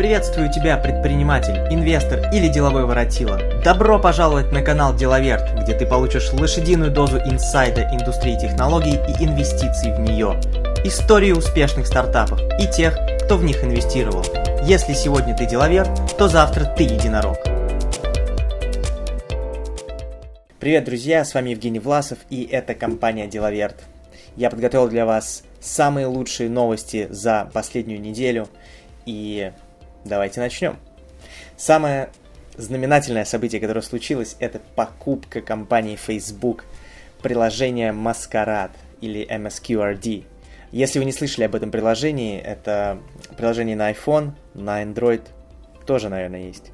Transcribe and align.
Приветствую 0.00 0.50
тебя, 0.50 0.78
предприниматель, 0.78 1.52
инвестор 1.70 2.32
или 2.32 2.48
деловой 2.48 2.86
воротила. 2.86 3.38
Добро 3.62 4.00
пожаловать 4.00 4.50
на 4.50 4.62
канал 4.62 4.96
Деловерт, 4.96 5.60
где 5.60 5.74
ты 5.74 5.84
получишь 5.84 6.32
лошадиную 6.32 6.90
дозу 6.90 7.18
инсайда 7.18 7.82
индустрии 7.92 8.40
технологий 8.40 8.94
и 8.94 9.24
инвестиций 9.26 9.94
в 9.94 10.00
нее. 10.00 10.40
Истории 10.86 11.32
успешных 11.32 11.86
стартапов 11.86 12.40
и 12.58 12.66
тех, 12.74 12.96
кто 13.26 13.36
в 13.36 13.44
них 13.44 13.62
инвестировал. 13.62 14.24
Если 14.64 14.94
сегодня 14.94 15.36
ты 15.36 15.44
деловер, 15.44 15.86
то 16.16 16.28
завтра 16.28 16.64
ты 16.64 16.84
единорог. 16.84 17.36
Привет, 20.58 20.84
друзья, 20.84 21.26
с 21.26 21.34
вами 21.34 21.50
Евгений 21.50 21.78
Власов 21.78 22.20
и 22.30 22.48
это 22.50 22.72
компания 22.72 23.26
Деловерт. 23.26 23.76
Я 24.34 24.48
подготовил 24.48 24.88
для 24.88 25.04
вас 25.04 25.42
самые 25.60 26.06
лучшие 26.06 26.48
новости 26.48 27.06
за 27.10 27.50
последнюю 27.52 28.00
неделю 28.00 28.48
и 29.04 29.52
Давайте 30.04 30.40
начнем. 30.40 30.78
Самое 31.56 32.10
знаменательное 32.56 33.24
событие, 33.24 33.60
которое 33.60 33.82
случилось, 33.82 34.36
это 34.38 34.60
покупка 34.74 35.40
компании 35.40 35.96
Facebook 35.96 36.64
приложения 37.22 37.92
Masquerade 37.92 38.72
или 39.00 39.26
MSQRD. 39.28 40.24
Если 40.72 40.98
вы 40.98 41.04
не 41.04 41.12
слышали 41.12 41.44
об 41.44 41.54
этом 41.54 41.70
приложении, 41.70 42.40
это 42.40 42.98
приложение 43.36 43.76
на 43.76 43.90
iPhone, 43.90 44.32
на 44.54 44.82
Android 44.82 45.22
тоже, 45.86 46.08
наверное, 46.08 46.46
есть. 46.46 46.70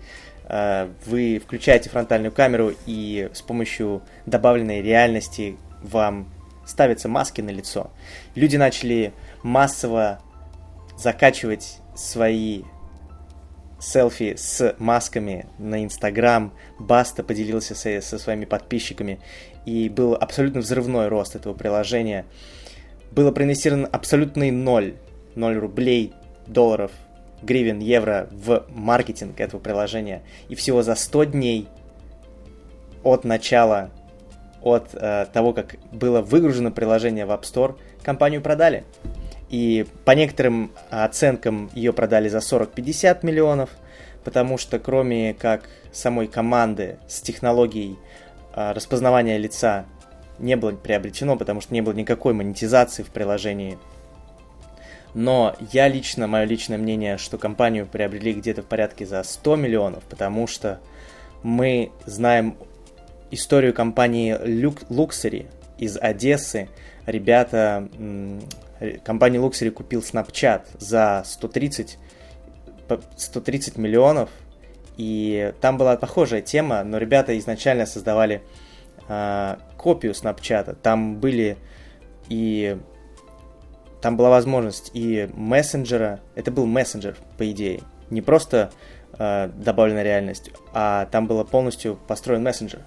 Э, 0.48 0.88
вы 1.06 1.40
включаете 1.44 1.88
фронтальную 1.88 2.32
камеру 2.32 2.72
и 2.86 3.30
с 3.32 3.42
помощью 3.42 4.02
добавленной 4.26 4.82
реальности 4.82 5.56
вам 5.82 6.28
ставятся 6.66 7.08
маски 7.08 7.40
на 7.40 7.50
лицо. 7.50 7.90
Люди 8.34 8.56
начали 8.56 9.12
массово 9.42 10.20
закачивать 10.98 11.78
свои 11.94 12.62
селфи 13.78 14.34
с 14.36 14.74
масками 14.78 15.46
на 15.58 15.84
Инстаграм. 15.84 16.52
Баста 16.78 17.22
поделился 17.22 17.74
со, 17.74 18.00
со 18.00 18.18
своими 18.18 18.44
подписчиками. 18.44 19.20
И 19.64 19.88
был 19.88 20.14
абсолютно 20.14 20.60
взрывной 20.60 21.08
рост 21.08 21.36
этого 21.36 21.54
приложения. 21.54 22.24
Было 23.10 23.32
проинвестировано 23.32 23.88
абсолютный 23.88 24.50
ноль. 24.50 24.94
Ноль 25.34 25.58
рублей, 25.58 26.14
долларов, 26.46 26.92
гривен, 27.42 27.80
евро 27.80 28.28
в 28.30 28.64
маркетинг 28.68 29.40
этого 29.40 29.60
приложения. 29.60 30.22
И 30.48 30.54
всего 30.54 30.82
за 30.82 30.94
100 30.94 31.24
дней 31.24 31.68
от 33.02 33.24
начала, 33.24 33.90
от 34.62 34.94
э, 34.94 35.26
того, 35.32 35.52
как 35.52 35.76
было 35.92 36.22
выгружено 36.22 36.70
приложение 36.70 37.26
в 37.26 37.30
App 37.30 37.42
Store, 37.42 37.76
компанию 38.02 38.40
продали. 38.40 38.84
И 39.48 39.86
по 40.04 40.12
некоторым 40.12 40.72
оценкам 40.90 41.70
ее 41.74 41.92
продали 41.92 42.28
за 42.28 42.38
40-50 42.38 43.24
миллионов, 43.24 43.70
потому 44.24 44.58
что 44.58 44.78
кроме 44.78 45.34
как 45.34 45.68
самой 45.92 46.26
команды 46.26 46.98
с 47.08 47.20
технологией 47.20 47.96
а, 48.52 48.74
распознавания 48.74 49.38
лица 49.38 49.86
не 50.38 50.56
было 50.56 50.72
приобретено, 50.72 51.36
потому 51.36 51.60
что 51.60 51.72
не 51.72 51.80
было 51.80 51.92
никакой 51.92 52.34
монетизации 52.34 53.02
в 53.02 53.10
приложении. 53.10 53.78
Но 55.14 55.56
я 55.72 55.88
лично, 55.88 56.26
мое 56.26 56.44
личное 56.44 56.76
мнение, 56.76 57.16
что 57.16 57.38
компанию 57.38 57.86
приобрели 57.86 58.34
где-то 58.34 58.62
в 58.62 58.66
порядке 58.66 59.06
за 59.06 59.22
100 59.22 59.56
миллионов, 59.56 60.04
потому 60.04 60.46
что 60.46 60.80
мы 61.42 61.90
знаем 62.04 62.56
историю 63.30 63.72
компании 63.72 64.34
Luxury 64.34 65.46
из 65.78 65.96
Одессы. 65.96 66.68
Ребята 67.06 67.88
компания 69.04 69.38
Luxury 69.38 69.70
купил 69.70 70.00
Snapchat 70.00 70.62
за 70.78 71.22
130, 71.24 71.98
130 73.16 73.78
миллионов, 73.78 74.28
и 74.96 75.52
там 75.60 75.78
была 75.78 75.96
похожая 75.96 76.40
тема, 76.42 76.82
но 76.82 76.98
ребята 76.98 77.38
изначально 77.38 77.86
создавали 77.86 78.42
э, 79.08 79.56
копию 79.76 80.12
Snapchat. 80.12 80.76
Там 80.82 81.16
были 81.16 81.56
и 82.28 82.78
там 84.00 84.16
была 84.16 84.30
возможность 84.30 84.90
и 84.94 85.28
мессенджера, 85.34 86.20
это 86.34 86.50
был 86.50 86.66
мессенджер, 86.66 87.16
по 87.38 87.50
идее, 87.50 87.80
не 88.10 88.20
просто 88.20 88.70
э, 89.18 89.48
добавленная 89.48 90.02
реальность, 90.02 90.50
а 90.72 91.06
там 91.06 91.26
было 91.26 91.44
полностью 91.44 91.98
построен 92.06 92.42
мессенджер. 92.42 92.80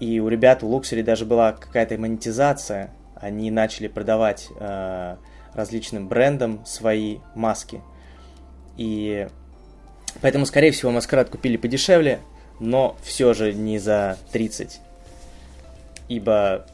И 0.00 0.20
у 0.20 0.28
ребят, 0.28 0.62
у 0.62 0.68
Luxury 0.68 1.02
даже 1.02 1.24
была 1.24 1.52
какая-то 1.52 1.98
монетизация, 1.98 2.90
они 3.20 3.50
начали 3.50 3.88
продавать 3.88 4.48
э, 4.58 5.16
различным 5.54 6.08
брендам 6.08 6.64
свои 6.64 7.18
маски. 7.34 7.80
И 8.76 9.26
поэтому, 10.20 10.46
скорее 10.46 10.70
всего, 10.70 10.90
маскарад 10.90 11.30
купили 11.30 11.56
подешевле, 11.56 12.20
но 12.60 12.96
все 13.02 13.34
же 13.34 13.52
не 13.52 13.78
за 13.78 14.18
30. 14.32 14.80
Ибо 16.08 16.66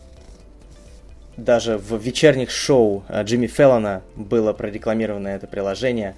даже 1.37 1.79
в 1.79 1.97
вечерних 2.01 2.51
шоу 2.51 3.05
э, 3.09 3.23
Джимми 3.25 3.47
Феллона 3.47 4.03
было 4.15 4.53
прорекламировано 4.53 5.29
это 5.29 5.47
приложение. 5.47 6.15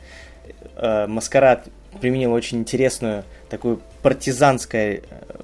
Э, 0.77 1.07
маскарад 1.07 1.69
применил 2.01 2.33
очень 2.33 2.59
интересную 2.59 3.25
такую 3.49 3.81
партизанская, 4.03 4.97
э, 4.97 5.01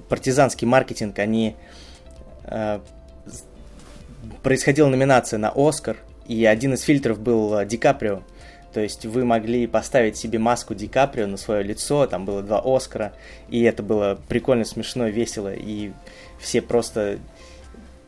партизанский 0.09 0.67
маркетинг. 0.67 1.19
Они 1.19 1.57
происходила 4.43 4.89
номинация 4.89 5.39
на 5.39 5.53
Оскар, 5.55 5.97
и 6.27 6.45
один 6.45 6.75
из 6.75 6.83
фильтров 6.83 7.21
был 7.21 7.59
э, 7.59 7.67
Ди 7.67 7.77
Каприо. 7.77 8.23
То 8.73 8.81
есть 8.81 9.05
вы 9.05 9.25
могли 9.25 9.67
поставить 9.67 10.17
себе 10.17 10.39
маску 10.39 10.75
Ди 10.75 10.89
Каприо 10.89 11.27
на 11.27 11.37
свое 11.37 11.63
лицо, 11.63 12.07
там 12.07 12.25
было 12.25 12.43
два 12.43 12.63
Оскара, 12.65 13.13
и 13.49 13.63
это 13.63 13.83
было 13.83 14.19
прикольно, 14.29 14.65
смешно, 14.65 15.09
весело, 15.09 15.53
и 15.53 15.93
все 16.39 16.63
просто 16.63 17.19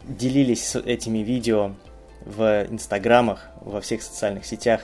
делились 0.05 0.75
этими 0.75 1.19
видео 1.19 1.75
в 2.25 2.67
инстаграмах, 2.71 3.51
во 3.61 3.81
всех 3.81 4.03
социальных 4.03 4.47
сетях. 4.47 4.83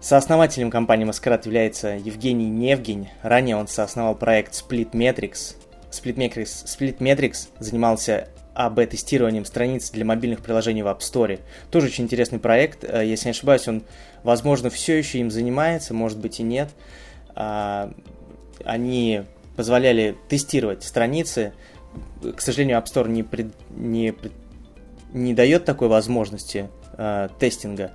Сооснователем 0.00 0.70
компании 0.70 1.06
Masquerade 1.06 1.46
является 1.46 1.88
Евгений 1.88 2.48
Невгень. 2.48 3.08
Ранее 3.22 3.56
он 3.56 3.66
соосновал 3.66 4.14
проект 4.14 4.52
Split 4.52 4.90
Metrics. 4.92 5.56
Split 5.90 6.16
Metrics, 6.16 6.66
Split 6.66 6.98
Metrics 6.98 7.48
занимался 7.58 8.28
АБ-тестированием 8.56 9.44
страниц 9.44 9.90
для 9.90 10.04
мобильных 10.04 10.40
приложений 10.40 10.82
в 10.82 10.86
App 10.86 11.00
Store. 11.00 11.40
Тоже 11.70 11.88
очень 11.88 12.04
интересный 12.04 12.38
проект. 12.38 12.84
Э, 12.84 13.06
если 13.06 13.26
не 13.26 13.30
ошибаюсь, 13.32 13.68
он, 13.68 13.82
возможно, 14.22 14.70
все 14.70 14.96
еще 14.96 15.18
им 15.18 15.30
занимается, 15.30 15.92
может 15.94 16.18
быть 16.18 16.40
и 16.40 16.42
нет. 16.42 16.70
А, 17.34 17.92
они 18.64 19.22
позволяли 19.56 20.16
тестировать 20.28 20.82
страницы. 20.82 21.52
К 22.34 22.40
сожалению, 22.40 22.78
App 22.78 22.86
Store 22.86 23.08
не, 23.08 23.22
пред, 23.22 23.48
не, 23.70 24.14
не 25.12 25.34
дает 25.34 25.64
такой 25.64 25.88
возможности 25.88 26.68
э, 26.96 27.28
тестинга. 27.38 27.92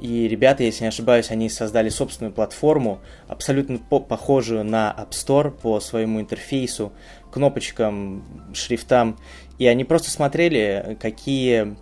И 0.00 0.26
ребята, 0.28 0.64
если 0.64 0.82
не 0.82 0.88
ошибаюсь, 0.88 1.30
они 1.30 1.48
создали 1.48 1.88
собственную 1.88 2.32
платформу, 2.32 3.00
абсолютно 3.28 3.78
по 3.78 4.00
похожую 4.00 4.64
на 4.64 4.94
App 4.98 5.10
Store 5.10 5.50
по 5.50 5.78
своему 5.80 6.20
интерфейсу, 6.20 6.92
кнопочкам, 7.30 8.24
шрифтам. 8.52 9.18
И 9.58 9.66
они 9.66 9.84
просто 9.84 10.10
смотрели, 10.10 10.96
какие... 11.00 11.76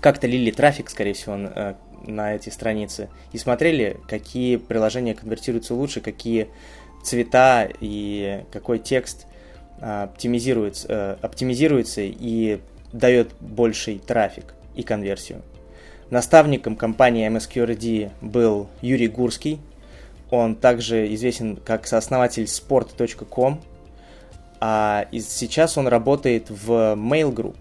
Как-то 0.00 0.28
лили 0.28 0.52
трафик, 0.52 0.90
скорее 0.90 1.12
всего, 1.12 1.36
на, 1.36 1.76
на 2.06 2.34
эти 2.34 2.50
страницы. 2.50 3.08
И 3.32 3.38
смотрели, 3.38 3.98
какие 4.06 4.56
приложения 4.56 5.14
конвертируются 5.14 5.74
лучше, 5.74 6.00
какие 6.00 6.48
цвета 7.02 7.68
и 7.80 8.44
какой 8.52 8.78
текст 8.78 9.26
а, 9.80 10.04
оптимизируется, 10.04 10.86
э, 10.88 11.16
оптимизируется 11.22 12.00
и 12.02 12.60
дает 12.92 13.32
больший 13.40 13.98
трафик 13.98 14.54
и 14.74 14.82
конверсию. 14.82 15.42
Наставником 16.10 16.74
компании 16.74 17.28
MSQRD 17.28 18.10
был 18.20 18.68
Юрий 18.80 19.08
Гурский. 19.08 19.60
Он 20.30 20.56
также 20.56 21.12
известен 21.14 21.56
как 21.56 21.86
сооснователь 21.86 22.44
sport.com, 22.44 23.60
а 24.60 25.06
сейчас 25.12 25.78
он 25.78 25.88
работает 25.88 26.50
в 26.50 26.94
Mail 26.94 27.32
Group. 27.32 27.56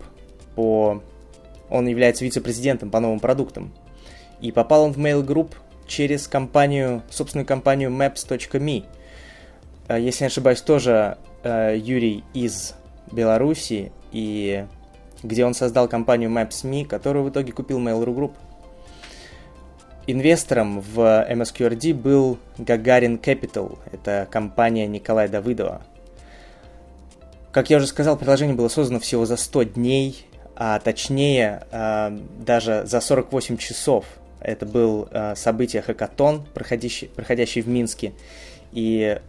По... 0.55 1.01
Он 1.69 1.87
является 1.87 2.23
вице-президентом 2.23 2.89
по 2.89 2.99
новым 2.99 3.19
продуктам. 3.19 3.73
И 4.39 4.51
попал 4.51 4.83
он 4.83 4.93
в 4.93 4.97
Mail 4.97 5.25
Group 5.25 5.53
через 5.85 6.27
компанию, 6.27 7.03
собственную 7.09 7.45
компанию 7.45 7.89
Maps.me. 7.89 8.85
А, 9.87 9.97
если 9.97 10.23
не 10.23 10.27
ошибаюсь, 10.27 10.61
тоже 10.61 11.17
э, 11.43 11.77
Юрий 11.77 12.23
из 12.33 12.73
Беларуси 13.11 13.91
и 14.11 14.65
где 15.23 15.45
он 15.45 15.53
создал 15.53 15.87
компанию 15.87 16.29
Maps.me, 16.29 16.85
которую 16.85 17.25
в 17.25 17.29
итоге 17.29 17.51
купил 17.51 17.79
Mail.ru 17.79 18.15
Group. 18.15 18.33
Инвестором 20.05 20.79
в 20.79 20.99
MSQRD 21.29 21.93
был 21.93 22.37
Гагарин 22.57 23.17
Capital, 23.17 23.77
это 23.91 24.27
компания 24.31 24.87
Николая 24.87 25.27
Давыдова. 25.27 25.81
Как 27.57 27.71
я 27.71 27.77
уже 27.77 27.87
сказал, 27.87 28.17
приложение 28.17 28.55
было 28.55 28.67
создано 28.67 28.99
всего 28.99 29.25
за 29.25 29.35
100 29.35 29.63
дней, 29.63 30.27
а 30.55 30.77
точнее 30.77 31.65
а, 31.71 32.15
даже 32.37 32.83
за 32.85 33.01
48 33.01 33.57
часов 33.57 34.05
Это 34.39 34.67
был 34.67 35.07
э, 35.09 35.33
событие 35.35 35.81
Хакатон, 35.81 36.45
проходящий, 36.53 37.07
проходящий 37.07 37.63
в 37.63 37.67
Минске. 37.67 38.13
И 38.73 39.19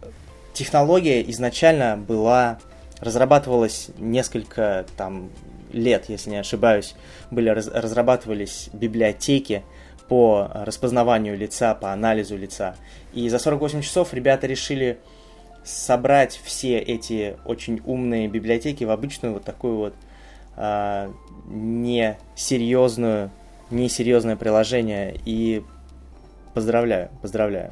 технология 0.53 1.27
изначально 1.31 1.97
была, 1.97 2.59
разрабатывалась 2.99 3.89
несколько 3.97 4.85
там 4.95 5.31
лет, 5.73 6.05
если 6.07 6.29
не 6.29 6.37
ошибаюсь, 6.37 6.93
были 7.31 7.49
раз, 7.49 7.67
разрабатывались 7.67 8.69
библиотеки 8.73 9.63
по 10.07 10.51
распознаванию 10.53 11.35
лица, 11.35 11.73
по 11.73 11.91
анализу 11.93 12.37
лица. 12.37 12.75
И 13.11 13.27
за 13.27 13.39
48 13.39 13.81
часов 13.81 14.13
ребята 14.13 14.45
решили 14.45 14.99
собрать 15.63 16.39
все 16.43 16.79
эти 16.79 17.37
очень 17.45 17.81
умные 17.85 18.27
библиотеки 18.27 18.83
в 18.83 18.91
обычную 18.91 19.33
вот 19.33 19.43
такую 19.43 19.77
вот 19.77 19.93
э, 20.55 21.11
несерьезную, 21.47 23.31
несерьезное 23.69 24.35
приложение. 24.35 25.15
И 25.25 25.63
поздравляю, 26.53 27.09
поздравляю. 27.21 27.71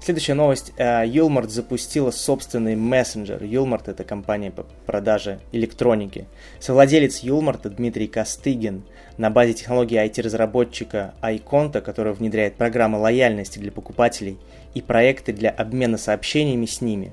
Следующая 0.00 0.34
новость. 0.34 0.72
Юлмарт 0.78 1.50
запустила 1.50 2.10
собственный 2.10 2.76
мессенджер. 2.76 3.42
Юлмарт– 3.42 3.88
это 3.90 4.04
компания 4.04 4.50
по 4.50 4.64
продаже 4.86 5.40
электроники. 5.52 6.26
Совладелец 6.60 7.18
Юлмарта 7.18 7.68
Дмитрий 7.68 8.06
Костыгин 8.06 8.84
на 9.18 9.28
базе 9.28 9.52
технологии 9.52 10.02
IT-разработчика 10.02 11.14
iConta, 11.20 11.82
которая 11.82 12.14
внедряет 12.14 12.54
программы 12.54 12.98
лояльности 12.98 13.58
для 13.58 13.70
покупателей 13.70 14.38
и 14.72 14.80
проекты 14.80 15.34
для 15.34 15.50
обмена 15.50 15.98
сообщениями 15.98 16.64
с 16.64 16.80
ними. 16.80 17.12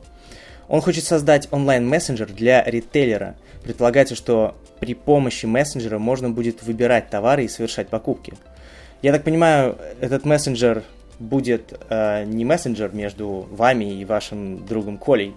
Он 0.70 0.80
хочет 0.80 1.04
создать 1.04 1.50
онлайн-мессенджер 1.52 2.32
для 2.32 2.64
ритейлера. 2.64 3.36
Предполагается, 3.64 4.16
что 4.16 4.56
при 4.80 4.94
помощи 4.94 5.46
мессенджера 5.48 6.00
можно 6.00 6.30
будет 6.30 6.64
выбирать 6.64 7.10
товары 7.10 7.46
и 7.46 7.50
совершать 7.50 7.90
покупки. 7.90 8.34
Я 9.02 9.12
так 9.12 9.24
понимаю, 9.24 9.78
этот 10.00 10.24
мессенджер 10.24 10.84
будет 11.20 11.80
э, 11.90 12.24
не 12.26 12.46
мессенджер 12.46 12.94
между 12.94 13.48
вами 13.52 14.00
и 14.00 14.06
вашим 14.06 14.66
другом 14.66 14.98
Колей, 14.98 15.36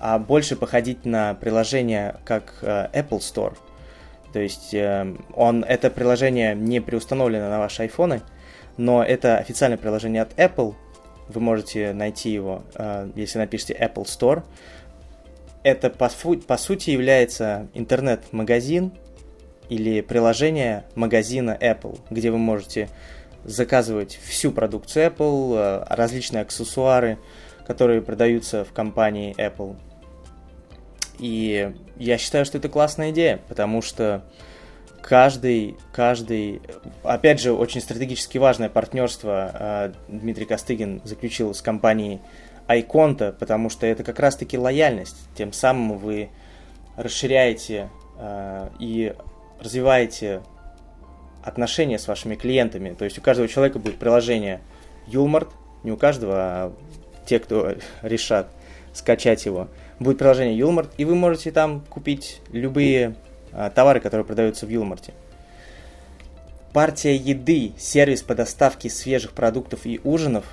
а 0.00 0.18
больше 0.18 0.56
походить 0.56 1.04
на 1.04 1.34
приложение 1.34 2.16
как 2.24 2.54
э, 2.62 2.88
Apple 2.92 3.18
Store. 3.18 3.56
То 4.32 4.40
есть 4.40 4.74
э, 4.74 5.14
он, 5.34 5.64
это 5.64 5.90
приложение 5.90 6.54
не 6.54 6.80
преустановлено 6.80 7.48
на 7.48 7.58
ваши 7.58 7.82
айфоны, 7.82 8.22
но 8.76 9.02
это 9.02 9.38
официальное 9.38 9.78
приложение 9.78 10.22
от 10.22 10.32
Apple. 10.38 10.74
Вы 11.28 11.40
можете 11.40 11.92
найти 11.92 12.30
его, 12.30 12.62
э, 12.74 13.10
если 13.14 13.38
напишите 13.38 13.74
Apple 13.74 14.04
Store. 14.04 14.44
Это 15.62 15.90
по, 15.90 16.10
по 16.46 16.56
сути 16.56 16.90
является 16.90 17.68
интернет-магазин 17.74 18.92
или 19.68 20.00
приложение 20.00 20.84
магазина 20.94 21.56
Apple, 21.60 21.98
где 22.10 22.30
вы 22.30 22.38
можете 22.38 22.88
заказывать 23.44 24.18
всю 24.22 24.52
продукцию 24.52 25.10
Apple, 25.10 25.56
э, 25.56 25.84
различные 25.88 26.42
аксессуары, 26.42 27.18
которые 27.66 28.02
продаются 28.02 28.64
в 28.64 28.72
компании 28.72 29.34
Apple. 29.38 29.76
И 31.18 31.72
я 31.96 32.18
считаю, 32.18 32.44
что 32.44 32.58
это 32.58 32.68
классная 32.68 33.10
идея, 33.10 33.40
потому 33.48 33.82
что 33.82 34.22
каждый, 35.02 35.76
каждый, 35.92 36.62
опять 37.02 37.40
же, 37.40 37.52
очень 37.52 37.80
стратегически 37.80 38.38
важное 38.38 38.68
партнерство 38.68 39.50
э, 39.52 39.92
Дмитрий 40.08 40.44
Костыгин 40.44 41.00
заключил 41.04 41.54
с 41.54 41.62
компанией 41.62 42.20
Айконта, 42.66 43.34
потому 43.38 43.70
что 43.70 43.86
это 43.86 44.04
как 44.04 44.18
раз-таки 44.20 44.58
лояльность. 44.58 45.16
Тем 45.36 45.52
самым 45.52 45.98
вы 45.98 46.30
расширяете 46.96 47.90
э, 48.18 48.68
и 48.78 49.14
развиваете 49.60 50.42
отношения 51.42 51.98
с 51.98 52.08
вашими 52.08 52.34
клиентами. 52.34 52.94
То 52.94 53.04
есть 53.04 53.18
у 53.18 53.22
каждого 53.22 53.48
человека 53.48 53.78
будет 53.78 53.98
приложение 53.98 54.60
Юлмарт, 55.06 55.50
не 55.82 55.92
у 55.92 55.96
каждого, 55.96 56.34
а 56.36 56.72
те, 57.26 57.38
кто 57.38 57.74
решат 58.02 58.48
скачать 58.92 59.46
его. 59.46 59.68
Будет 59.98 60.18
приложение 60.18 60.56
Юлмарт, 60.56 60.90
и 60.96 61.04
вы 61.04 61.14
можете 61.14 61.50
там 61.50 61.80
купить 61.88 62.40
любые 62.52 63.14
а, 63.52 63.70
товары, 63.70 64.00
которые 64.00 64.24
продаются 64.24 64.66
в 64.66 64.68
Юлмарте. 64.68 65.12
Партия 66.72 67.16
еды, 67.16 67.72
сервис 67.78 68.22
по 68.22 68.34
доставке 68.34 68.90
свежих 68.90 69.32
продуктов 69.32 69.86
и 69.86 70.00
ужинов, 70.04 70.44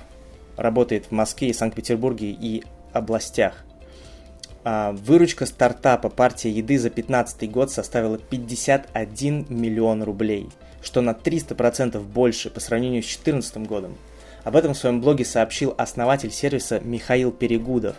работает 0.56 1.06
в 1.06 1.10
Москве 1.10 1.52
Санкт-Петербурге 1.52 2.30
и 2.30 2.64
областях. 2.92 3.64
А, 4.64 4.92
выручка 4.92 5.46
стартапа 5.46 6.08
«Партия 6.08 6.50
еды» 6.50 6.78
за 6.78 6.88
2015 6.88 7.50
год 7.50 7.70
составила 7.70 8.18
51 8.18 9.46
миллион 9.48 10.02
рублей– 10.02 10.48
что 10.86 11.00
на 11.00 11.10
300% 11.10 11.98
больше 12.00 12.48
по 12.48 12.60
сравнению 12.60 13.02
с 13.02 13.06
2014 13.06 13.56
годом. 13.66 13.96
Об 14.44 14.54
этом 14.54 14.72
в 14.72 14.78
своем 14.78 15.00
блоге 15.00 15.24
сообщил 15.24 15.74
основатель 15.76 16.30
сервиса 16.30 16.78
Михаил 16.78 17.32
Перегудов. 17.32 17.96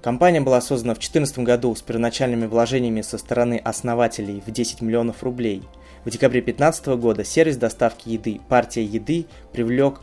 Компания 0.00 0.40
была 0.40 0.62
создана 0.62 0.94
в 0.94 0.98
2014 0.98 1.40
году 1.40 1.74
с 1.74 1.82
первоначальными 1.82 2.46
вложениями 2.46 3.02
со 3.02 3.18
стороны 3.18 3.60
основателей 3.62 4.42
в 4.46 4.50
10 4.50 4.80
миллионов 4.80 5.22
рублей. 5.22 5.62
В 6.06 6.10
декабре 6.10 6.40
2015 6.40 6.86
года 6.98 7.22
сервис 7.22 7.58
доставки 7.58 8.08
еды 8.08 8.40
«Партия 8.48 8.84
еды» 8.84 9.26
привлек 9.52 10.00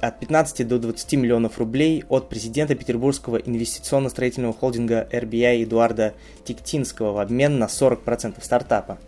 от 0.00 0.20
15 0.20 0.68
до 0.68 0.78
20 0.78 1.14
миллионов 1.14 1.58
рублей 1.58 2.04
от 2.08 2.28
президента 2.28 2.76
Петербургского 2.76 3.38
инвестиционно-строительного 3.38 4.54
холдинга 4.54 5.08
RBI 5.10 5.64
Эдуарда 5.64 6.14
Тиктинского 6.44 7.10
в 7.10 7.18
обмен 7.18 7.58
на 7.58 7.64
40% 7.64 8.36
стартапа. 8.40 8.98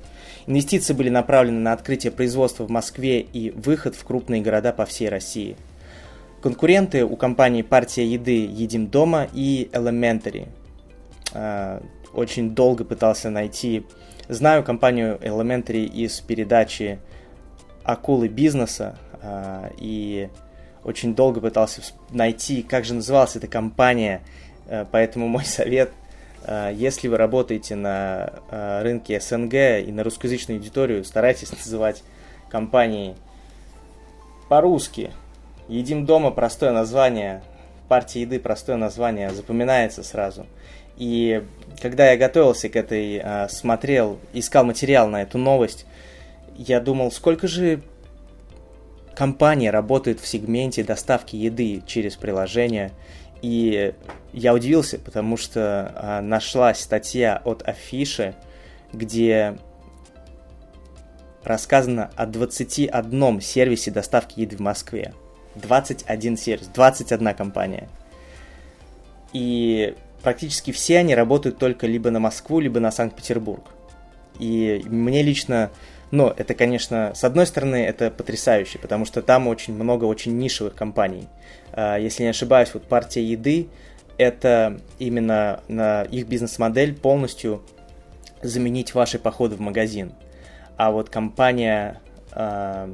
Инвестиции 0.47 0.93
были 0.93 1.09
направлены 1.09 1.59
на 1.59 1.73
открытие 1.73 2.13
производства 2.13 2.65
в 2.65 2.71
Москве 2.71 3.21
и 3.21 3.51
выход 3.51 3.97
в 3.97 4.05
крупные 4.05 4.43
города 4.43 4.73
по 4.73 4.87
всей 4.87 5.09
России. 5.09 5.57
Конкуренты 6.41 7.05
у 7.05 7.17
компании 7.17 7.63
«Партия 7.63 8.07
еды» 8.07 8.47
«Едим 8.47 8.87
дома» 8.87 9.27
и 9.33 9.69
«Elementary». 9.73 10.49
А, 11.35 11.83
очень 12.13 12.55
долго 12.55 12.85
пытался 12.85 13.31
найти... 13.31 13.85
Знаю 14.29 14.63
компанию 14.63 15.19
Elementary 15.21 15.85
из 15.85 16.21
передачи 16.21 17.01
«Акулы 17.83 18.29
бизнеса» 18.29 18.99
а, 19.23 19.73
и 19.79 20.29
очень 20.85 21.17
долго 21.17 21.41
пытался 21.41 21.81
найти, 22.11 22.63
как 22.63 22.85
же 22.85 22.95
называлась 22.95 23.35
эта 23.35 23.49
компания, 23.49 24.23
а, 24.69 24.87
поэтому 24.89 25.27
мой 25.27 25.45
совет– 25.45 25.91
Э, 26.01 26.06
если 26.75 27.09
вы 27.09 27.17
работаете 27.17 27.75
на 27.75 28.35
э, 28.51 28.83
рынке 28.83 29.21
СНГ 29.21 29.55
и 29.87 29.91
на 29.91 30.05
русскоязычную 30.05 30.59
аудиторию, 30.59 31.05
старайтесь 31.05 31.51
называть 31.51 32.05
компании 32.49 33.17
по-русски. 34.49 35.11
Едим 35.69 36.07
дома 36.07 36.31
простое 36.31 36.71
название, 36.71 37.43
партия 37.89 38.21
еды 38.21 38.39
простое 38.39 38.77
название, 38.77 39.31
запоминается 39.31 40.05
сразу. 40.05 40.47
И 40.97 41.43
когда 41.83 42.13
я 42.13 42.17
готовился 42.17 42.69
к 42.69 42.77
этой, 42.77 43.21
э, 43.23 43.49
смотрел, 43.49 44.19
искал 44.33 44.65
материал 44.65 45.09
на 45.09 45.23
эту 45.23 45.39
новость, 45.39 45.85
я 46.57 46.81
думал, 46.81 47.11
сколько 47.11 47.49
же 47.49 47.83
компаний 49.17 49.71
работает 49.71 50.21
в 50.21 50.27
сегменте 50.29 50.85
доставки 50.85 51.35
еды 51.35 51.83
через 51.87 52.15
приложение– 52.15 52.93
и 53.43 53.95
я 54.33 54.55
удивился, 54.55 54.99
потому 54.99 55.37
что 55.37 55.93
а, 55.95 56.21
нашлась 56.21 56.81
статья 56.81 57.41
от 57.45 57.63
Афиши, 57.67 58.35
где 58.93 59.57
рассказано 61.43 62.11
о 62.17 62.27
21 62.27 63.41
сервисе 63.41 63.91
доставки 63.91 64.41
еды 64.41 64.57
в 64.57 64.61
Москве. 64.61 65.15
21 65.55 66.37
сервис, 66.37 66.69
21 66.69 67.35
компания. 67.35 67.89
И 69.33 69.95
практически 70.23 70.71
все 70.73 70.99
они 70.99 71.15
работают 71.15 71.59
только 71.59 71.87
либо 71.87 72.11
на 72.11 72.21
Москву, 72.21 72.61
либо 72.61 72.81
на 72.81 72.91
Санкт-Петербург. 72.91 73.65
И 74.39 74.83
мне 74.87 75.23
лично, 75.23 75.71
ну, 76.11 76.29
это, 76.29 76.55
конечно, 76.55 77.13
с 77.15 77.25
одной 77.25 77.47
стороны, 77.47 77.85
это 77.85 78.11
потрясающе, 78.11 78.79
потому 78.79 79.05
что 79.05 79.23
там 79.23 79.49
очень 79.49 79.75
много 79.75 80.05
очень 80.05 80.39
нишевых 80.39 80.75
компаний. 80.75 81.29
А, 81.73 81.97
если 81.99 82.23
не 82.23 82.29
ошибаюсь, 82.29 82.71
вот 82.75 82.85
партия 82.85 83.25
еды 83.25 83.69
это 84.19 84.81
именно 84.99 85.61
на 85.69 86.03
их 86.05 86.27
бизнес-модель 86.27 86.95
полностью 86.95 87.63
заменить 88.43 88.95
ваши 88.95 89.19
походы 89.19 89.57
в 89.57 89.61
магазин. 89.61 90.13
А 90.77 90.91
вот 90.91 91.11
компания, 91.11 92.01
а, 92.33 92.89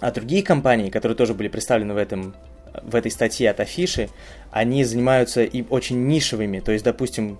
а 0.00 0.10
другие 0.10 0.42
компании, 0.42 0.90
которые 0.90 1.16
тоже 1.16 1.34
были 1.34 1.48
представлены 1.48 1.94
в 1.94 1.98
этом 1.98 2.34
в 2.82 2.94
этой 2.94 3.10
статье 3.10 3.50
от 3.50 3.60
Афиши, 3.60 4.08
они 4.50 4.84
занимаются 4.84 5.42
и 5.42 5.64
очень 5.68 6.06
нишевыми. 6.06 6.60
То 6.60 6.72
есть, 6.72 6.84
допустим, 6.84 7.38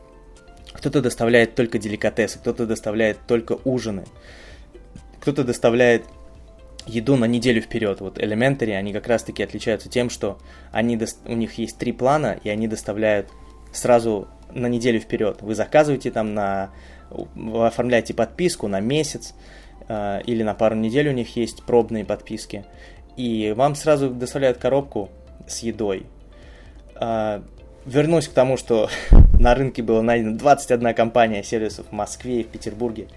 кто-то 0.73 1.01
доставляет 1.01 1.55
только 1.55 1.79
деликатесы, 1.79 2.39
кто-то 2.39 2.67
доставляет 2.67 3.19
только 3.27 3.59
ужины, 3.65 4.05
кто-то 5.21 5.45
доставляет 5.45 6.05
еду 6.87 7.17
на 7.17 7.27
неделю 7.27 7.61
вперед. 7.61 8.01
Вот 8.01 8.19
Elementary, 8.19 8.73
они 8.73 8.93
как 8.93 9.07
раз-таки 9.07 9.43
отличаются 9.43 9.89
тем, 9.89 10.11
что 10.11 10.39
они, 10.73 10.97
до... 10.97 11.07
у 11.27 11.35
них 11.35 11.55
есть 11.59 11.79
три 11.79 11.93
плана, 11.93 12.39
и 12.43 12.49
они 12.49 12.67
доставляют 12.67 13.29
сразу 13.73 14.29
на 14.53 14.67
неделю 14.67 15.01
вперед. 15.01 15.39
Вы 15.41 15.55
заказываете 15.55 16.11
там 16.11 16.35
на... 16.35 16.71
Вы 17.11 17.67
оформляете 17.67 18.15
подписку 18.15 18.69
на 18.69 18.81
месяц, 18.81 19.35
э, 19.89 20.21
или 20.25 20.43
на 20.43 20.55
пару 20.55 20.77
недель 20.77 21.09
у 21.09 21.13
них 21.13 21.37
есть 21.37 21.63
пробные 21.65 22.05
подписки, 22.05 22.65
и 23.17 23.53
вам 23.57 23.75
сразу 23.75 24.11
доставляют 24.11 24.59
коробку 24.59 25.11
с 25.47 25.61
едой. 25.61 26.07
Э, 27.01 27.43
вернусь 27.89 28.29
к 28.29 28.33
тому, 28.33 28.57
что 28.57 28.89
на 29.39 29.55
рынке 29.55 29.83
было 29.83 30.03
найдено 30.03 30.37
21 30.37 30.95
компания 30.95 31.43
сервисов 31.43 31.87
в 31.91 31.93
Москве 31.93 32.41
и 32.41 32.45
в 32.45 32.49
Петербурге. 32.49 33.09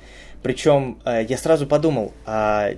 Причем 0.41 0.97
э, 1.05 1.25
я 1.27 1.37
сразу 1.37 1.67
подумал, 1.67 2.13
а 2.25 2.71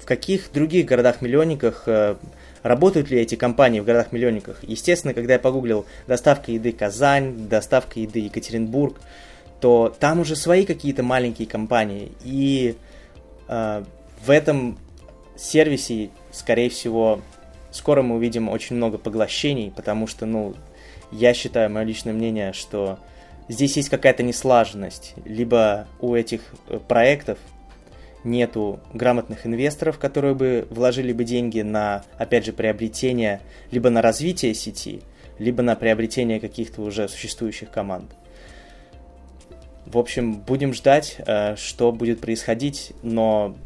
в 0.00 0.04
каких 0.04 0.52
других 0.52 0.86
городах-миллионниках 0.86 1.84
э, 1.86 2.16
работают 2.62 3.10
ли 3.10 3.20
эти 3.20 3.36
компании 3.36 3.80
в 3.80 3.84
городах-миллионниках? 3.84 4.58
Естественно, 4.62 5.14
когда 5.14 5.34
я 5.34 5.38
погуглил 5.38 5.86
доставка 6.06 6.52
еды 6.52 6.72
Казань, 6.72 7.48
доставка 7.48 8.00
еды 8.00 8.20
Екатеринбург, 8.20 9.00
то 9.60 9.94
там 9.98 10.20
уже 10.20 10.36
свои 10.36 10.64
какие-то 10.64 11.02
маленькие 11.02 11.46
компании. 11.46 12.12
И 12.24 12.76
э, 13.48 13.84
в 14.24 14.30
этом 14.30 14.78
сервисе, 15.36 16.10
скорее 16.32 16.68
всего, 16.68 17.20
скоро 17.70 18.02
мы 18.02 18.16
увидим 18.16 18.48
очень 18.48 18.76
много 18.76 18.98
поглощений, 18.98 19.72
потому 19.74 20.06
что, 20.06 20.26
ну, 20.26 20.54
я 21.10 21.34
считаю, 21.34 21.70
мое 21.70 21.84
личное 21.84 22.12
мнение, 22.12 22.52
что 22.52 22.98
здесь 23.48 23.76
есть 23.76 23.88
какая-то 23.88 24.22
неслаженность. 24.22 25.14
Либо 25.24 25.86
у 26.00 26.14
этих 26.14 26.40
э, 26.68 26.78
проектов 26.78 27.38
нету 28.24 28.80
грамотных 28.92 29.46
инвесторов, 29.46 29.98
которые 29.98 30.34
бы 30.34 30.66
вложили 30.70 31.12
бы 31.12 31.24
деньги 31.24 31.60
на, 31.62 32.04
опять 32.18 32.44
же, 32.44 32.52
приобретение, 32.52 33.40
либо 33.70 33.90
на 33.90 34.02
развитие 34.02 34.54
сети, 34.54 35.02
либо 35.38 35.62
на 35.62 35.74
приобретение 35.74 36.38
каких-то 36.38 36.82
уже 36.82 37.08
существующих 37.08 37.70
команд. 37.70 38.10
В 39.86 39.98
общем, 39.98 40.34
будем 40.34 40.72
ждать, 40.72 41.16
э, 41.18 41.56
что 41.56 41.92
будет 41.92 42.20
происходить, 42.20 42.92
но 43.02 43.56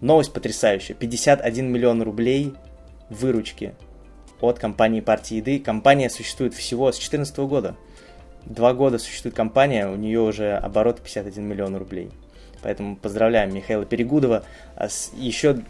новость 0.00 0.32
потрясающая. 0.32 0.94
51 0.94 1.70
миллион 1.70 2.02
рублей 2.02 2.54
выручки 3.10 3.74
от 4.40 4.58
компании 4.58 5.00
партии 5.00 5.36
еды. 5.36 5.58
Компания 5.58 6.10
существует 6.10 6.54
всего 6.54 6.90
с 6.92 6.96
2014 6.96 7.38
года. 7.38 7.76
Два 8.44 8.74
года 8.74 8.98
существует 8.98 9.34
компания, 9.34 9.88
у 9.88 9.96
нее 9.96 10.20
уже 10.20 10.52
оборот 10.56 11.00
51 11.00 11.44
миллион 11.44 11.76
рублей. 11.76 12.10
Поэтому 12.62 12.96
поздравляем 12.96 13.54
Михаила 13.54 13.84
Перегудова. 13.84 14.44
А 14.76 14.88
Еще 15.14 15.60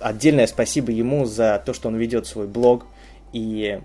отдельное 0.00 0.46
спасибо 0.46 0.92
ему 0.92 1.24
за 1.24 1.62
то, 1.64 1.72
что 1.72 1.88
он 1.88 1.96
ведет 1.96 2.26
свой 2.26 2.46
блог 2.46 2.86
и 3.32 3.80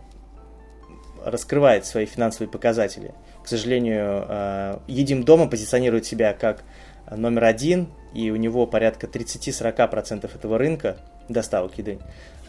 раскрывает 1.24 1.86
свои 1.86 2.06
финансовые 2.06 2.50
показатели. 2.50 3.14
К 3.44 3.48
сожалению, 3.48 4.26
э, 4.28 4.80
Едим 4.88 5.24
дома 5.24 5.48
позиционирует 5.48 6.06
себя 6.06 6.34
как 6.34 6.64
номер 7.10 7.46
один, 7.46 7.88
и 8.18 8.32
у 8.32 8.36
него 8.36 8.66
порядка 8.66 9.06
30-40% 9.06 10.28
этого 10.34 10.58
рынка 10.58 10.98
доставок 11.30 11.78
еды. 11.78 12.00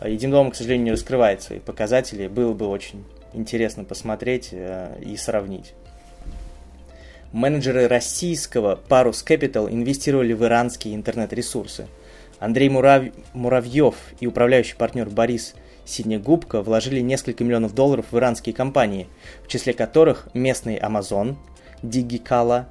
Едим 0.03 0.31
дома, 0.31 0.51
к 0.51 0.55
сожалению, 0.55 0.87
не 0.87 0.93
раскрывает 0.93 1.43
свои 1.43 1.59
показатели. 1.59 2.27
Было 2.27 2.55
бы 2.55 2.67
очень 2.67 3.05
интересно 3.35 3.85
посмотреть 3.85 4.49
э, 4.53 4.99
и 5.05 5.15
сравнить. 5.19 5.75
Менеджеры 7.33 7.87
российского 7.87 8.81
Parus 8.89 9.23
Capital 9.27 9.71
инвестировали 9.71 10.33
в 10.33 10.43
иранские 10.43 10.95
интернет-ресурсы. 10.95 11.87
Андрей 12.39 12.71
Мурав... 12.71 13.05
Муравьев 13.35 13.95
и 14.21 14.27
управляющий 14.27 14.75
партнер 14.75 15.11
Борис 15.11 15.55
Синегубко 15.85 16.63
вложили 16.63 17.01
несколько 17.01 17.45
миллионов 17.45 17.75
долларов 17.75 18.07
в 18.11 18.17
иранские 18.17 18.55
компании, 18.55 19.07
в 19.45 19.49
числе 19.49 19.75
которых 19.75 20.29
местный 20.33 20.79
Amazon, 20.79 21.37
Digicala 21.83 22.65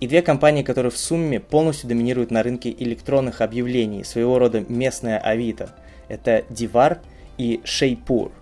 и 0.00 0.06
две 0.06 0.22
компании, 0.22 0.62
которые 0.62 0.90
в 0.90 0.96
сумме 0.96 1.40
полностью 1.40 1.88
доминируют 1.88 2.30
на 2.30 2.42
рынке 2.42 2.70
электронных 2.70 3.42
объявлений, 3.42 4.02
своего 4.02 4.38
рода 4.38 4.64
местная 4.66 5.18
Авито. 5.18 5.70
Это 6.08 6.44
Дивар 6.48 7.00
и 7.36 7.60
Шейпур. 7.64 8.32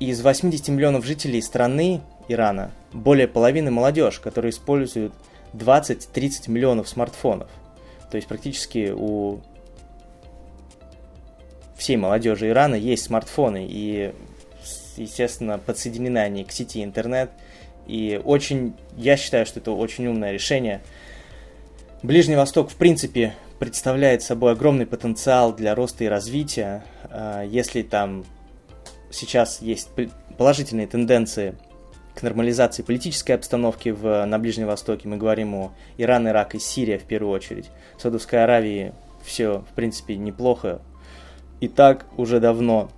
Из 0.00 0.20
80 0.20 0.68
миллионов 0.68 1.04
жителей 1.04 1.40
страны 1.40 2.00
Ирана 2.28 2.72
более 2.92 3.28
половины 3.28 3.70
молодежь, 3.70 4.18
которые 4.18 4.50
используют 4.50 5.12
20-30 5.52 6.50
миллионов 6.50 6.88
смартфонов. 6.88 7.48
То 8.10 8.16
есть 8.16 8.26
практически 8.26 8.92
у 8.94 9.40
всей 11.76 11.96
молодежи 11.96 12.48
Ирана 12.48 12.74
есть 12.74 13.04
смартфоны, 13.04 13.66
и, 13.68 14.12
естественно, 14.96 15.58
подсоединены 15.58 16.18
они 16.18 16.44
к 16.44 16.52
сети 16.52 16.82
интернет. 16.82 17.30
И 17.86 18.20
очень, 18.24 18.74
я 18.96 19.16
считаю, 19.16 19.46
что 19.46 19.60
это 19.60 19.72
очень 19.72 20.06
умное 20.06 20.32
решение. 20.32 20.82
Ближний 22.02 22.36
Восток, 22.36 22.70
в 22.70 22.76
принципе, 22.76 23.34
представляет 23.58 24.22
собой 24.22 24.52
огромный 24.52 24.86
потенциал 24.86 25.54
для 25.54 25.74
роста 25.74 26.04
и 26.04 26.08
развития. 26.08 26.84
А, 27.04 27.42
если 27.42 27.82
там 27.82 28.24
сейчас 29.10 29.62
есть 29.62 29.88
положительные 30.36 30.86
тенденции 30.86 31.54
к 32.14 32.22
нормализации 32.22 32.82
политической 32.82 33.32
обстановки 33.32 33.88
в, 33.88 34.24
на 34.24 34.38
Ближнем 34.38 34.66
Востоке, 34.66 35.08
мы 35.08 35.16
говорим 35.16 35.54
о 35.54 35.72
Иран, 35.98 36.28
Ирак 36.28 36.54
и 36.54 36.58
Сирия 36.58 36.98
в 36.98 37.04
первую 37.04 37.32
очередь. 37.32 37.70
В 37.96 38.02
Саудовской 38.02 38.42
Аравии 38.42 38.92
все, 39.24 39.64
в 39.70 39.74
принципе, 39.74 40.16
неплохо. 40.16 40.80
И 41.60 41.68
так 41.68 42.06
уже 42.16 42.40
давно. 42.40 42.90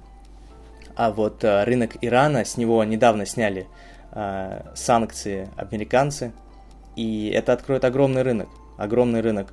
А 0.96 1.12
вот 1.12 1.44
э, 1.44 1.64
рынок 1.64 1.96
Ирана, 2.00 2.44
с 2.44 2.56
него 2.56 2.82
недавно 2.84 3.26
сняли 3.26 3.66
санкции 4.74 5.48
американцы. 5.56 6.32
И 6.96 7.30
это 7.34 7.52
откроет 7.52 7.84
огромный 7.84 8.22
рынок. 8.22 8.48
Огромный 8.78 9.20
рынок. 9.20 9.52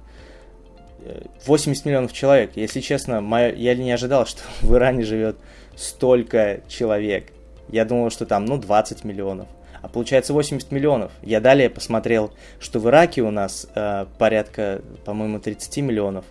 80 1.45 1.85
миллионов 1.85 2.13
человек. 2.13 2.51
Если 2.55 2.79
честно, 2.79 3.21
моя, 3.21 3.49
я 3.49 3.75
не 3.75 3.91
ожидал, 3.91 4.25
что 4.27 4.41
в 4.61 4.73
Иране 4.73 5.03
живет 5.03 5.37
столько 5.75 6.61
человек. 6.67 7.31
Я 7.69 7.85
думал, 7.85 8.09
что 8.09 8.25
там, 8.25 8.45
ну, 8.45 8.57
20 8.57 9.03
миллионов. 9.03 9.47
А 9.81 9.89
получается 9.89 10.31
80 10.31 10.71
миллионов. 10.71 11.11
Я 11.21 11.41
далее 11.41 11.69
посмотрел, 11.69 12.31
что 12.59 12.79
в 12.79 12.87
Ираке 12.87 13.21
у 13.21 13.31
нас 13.31 13.67
э, 13.75 14.05
порядка, 14.17 14.81
по-моему, 15.03 15.39
30 15.39 15.77
миллионов. 15.79 16.25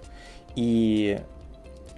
И 0.56 1.18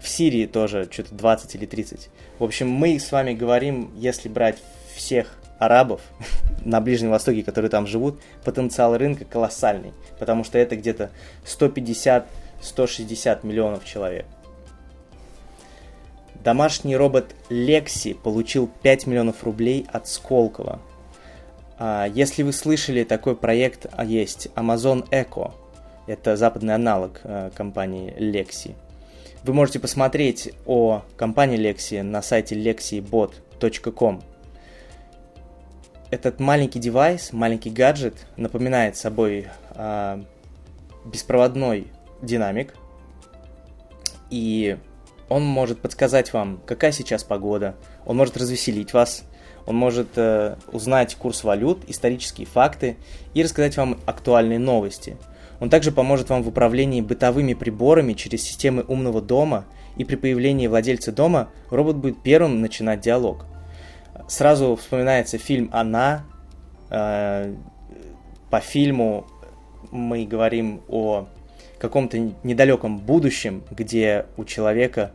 в 0.00 0.08
Сирии 0.08 0.46
тоже 0.46 0.88
что-то 0.90 1.14
20 1.14 1.54
или 1.54 1.66
30. 1.66 2.10
В 2.40 2.44
общем, 2.44 2.68
мы 2.68 2.98
с 2.98 3.12
вами 3.12 3.34
говорим, 3.34 3.92
если 3.96 4.28
брать 4.28 4.58
всех 4.96 5.36
арабов 5.64 6.00
на 6.64 6.80
Ближнем 6.80 7.10
Востоке, 7.10 7.42
которые 7.42 7.70
там 7.70 7.86
живут, 7.86 8.20
потенциал 8.44 8.96
рынка 8.96 9.24
колоссальный. 9.24 9.92
Потому 10.18 10.44
что 10.44 10.58
это 10.58 10.76
где-то 10.76 11.10
150 11.44 12.26
160 12.64 13.44
миллионов 13.44 13.84
человек. 13.84 14.26
Домашний 16.42 16.96
робот 16.96 17.34
Lexi 17.48 18.14
получил 18.14 18.68
5 18.82 19.06
миллионов 19.06 19.44
рублей 19.44 19.86
от 19.90 20.08
Сколково. 20.08 20.80
А, 21.78 22.06
если 22.06 22.42
вы 22.42 22.52
слышали, 22.52 23.04
такой 23.04 23.36
проект 23.36 23.86
есть 24.04 24.48
Amazon 24.54 25.08
Echo. 25.10 25.52
Это 26.06 26.36
западный 26.36 26.74
аналог 26.74 27.20
а, 27.24 27.50
компании 27.50 28.14
Lexi. 28.18 28.74
Вы 29.42 29.54
можете 29.54 29.78
посмотреть 29.78 30.52
о 30.66 31.02
компании 31.16 31.58
Lexi 31.58 32.02
на 32.02 32.20
сайте 32.20 32.56
lexibot.com. 32.56 34.22
Этот 36.14 36.38
маленький 36.38 36.78
девайс, 36.78 37.32
маленький 37.32 37.70
гаджет 37.70 38.28
напоминает 38.36 38.96
собой 38.96 39.48
э, 39.74 40.22
беспроводной 41.04 41.88
динамик, 42.22 42.72
и 44.30 44.76
он 45.28 45.44
может 45.44 45.80
подсказать 45.80 46.32
вам, 46.32 46.60
какая 46.66 46.92
сейчас 46.92 47.24
погода, 47.24 47.74
он 48.06 48.16
может 48.16 48.36
развеселить 48.36 48.92
вас, 48.92 49.24
он 49.66 49.74
может 49.74 50.10
э, 50.14 50.54
узнать 50.70 51.16
курс 51.16 51.42
валют, 51.42 51.82
исторические 51.88 52.46
факты 52.46 52.96
и 53.34 53.42
рассказать 53.42 53.76
вам 53.76 53.98
актуальные 54.06 54.60
новости. 54.60 55.16
Он 55.58 55.68
также 55.68 55.90
поможет 55.90 56.30
вам 56.30 56.44
в 56.44 56.48
управлении 56.48 57.00
бытовыми 57.00 57.54
приборами 57.54 58.12
через 58.12 58.44
системы 58.44 58.84
умного 58.86 59.20
дома, 59.20 59.64
и 59.96 60.04
при 60.04 60.14
появлении 60.14 60.68
владельца 60.68 61.10
дома 61.10 61.48
робот 61.70 61.96
будет 61.96 62.22
первым 62.22 62.60
начинать 62.60 63.00
диалог. 63.00 63.46
Сразу 64.28 64.76
вспоминается 64.76 65.38
фильм 65.38 65.70
«Она». 65.72 66.24
Э, 66.90 67.54
по 68.50 68.60
фильму 68.60 69.26
мы 69.90 70.24
говорим 70.24 70.82
о 70.88 71.26
каком-то 71.78 72.18
недалеком 72.42 72.98
будущем, 72.98 73.64
где 73.70 74.26
у 74.36 74.44
человека 74.44 75.10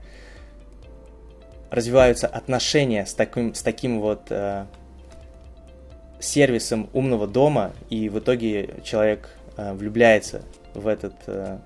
развиваются 1.70 2.28
отношения 2.28 3.06
с 3.06 3.14
таким, 3.14 3.54
с 3.54 3.62
таким 3.62 4.02
вот 4.02 4.24
э, 4.30 4.66
сервисом 6.20 6.90
умного 6.94 7.28
дома, 7.28 7.72
и 7.90 8.10
в 8.10 8.20
итоге 8.20 8.76
человек 8.84 9.30
э, 9.58 9.74
влюбляется 9.74 10.44
в 10.74 10.88
этот 10.88 11.14
э, 11.28 11.60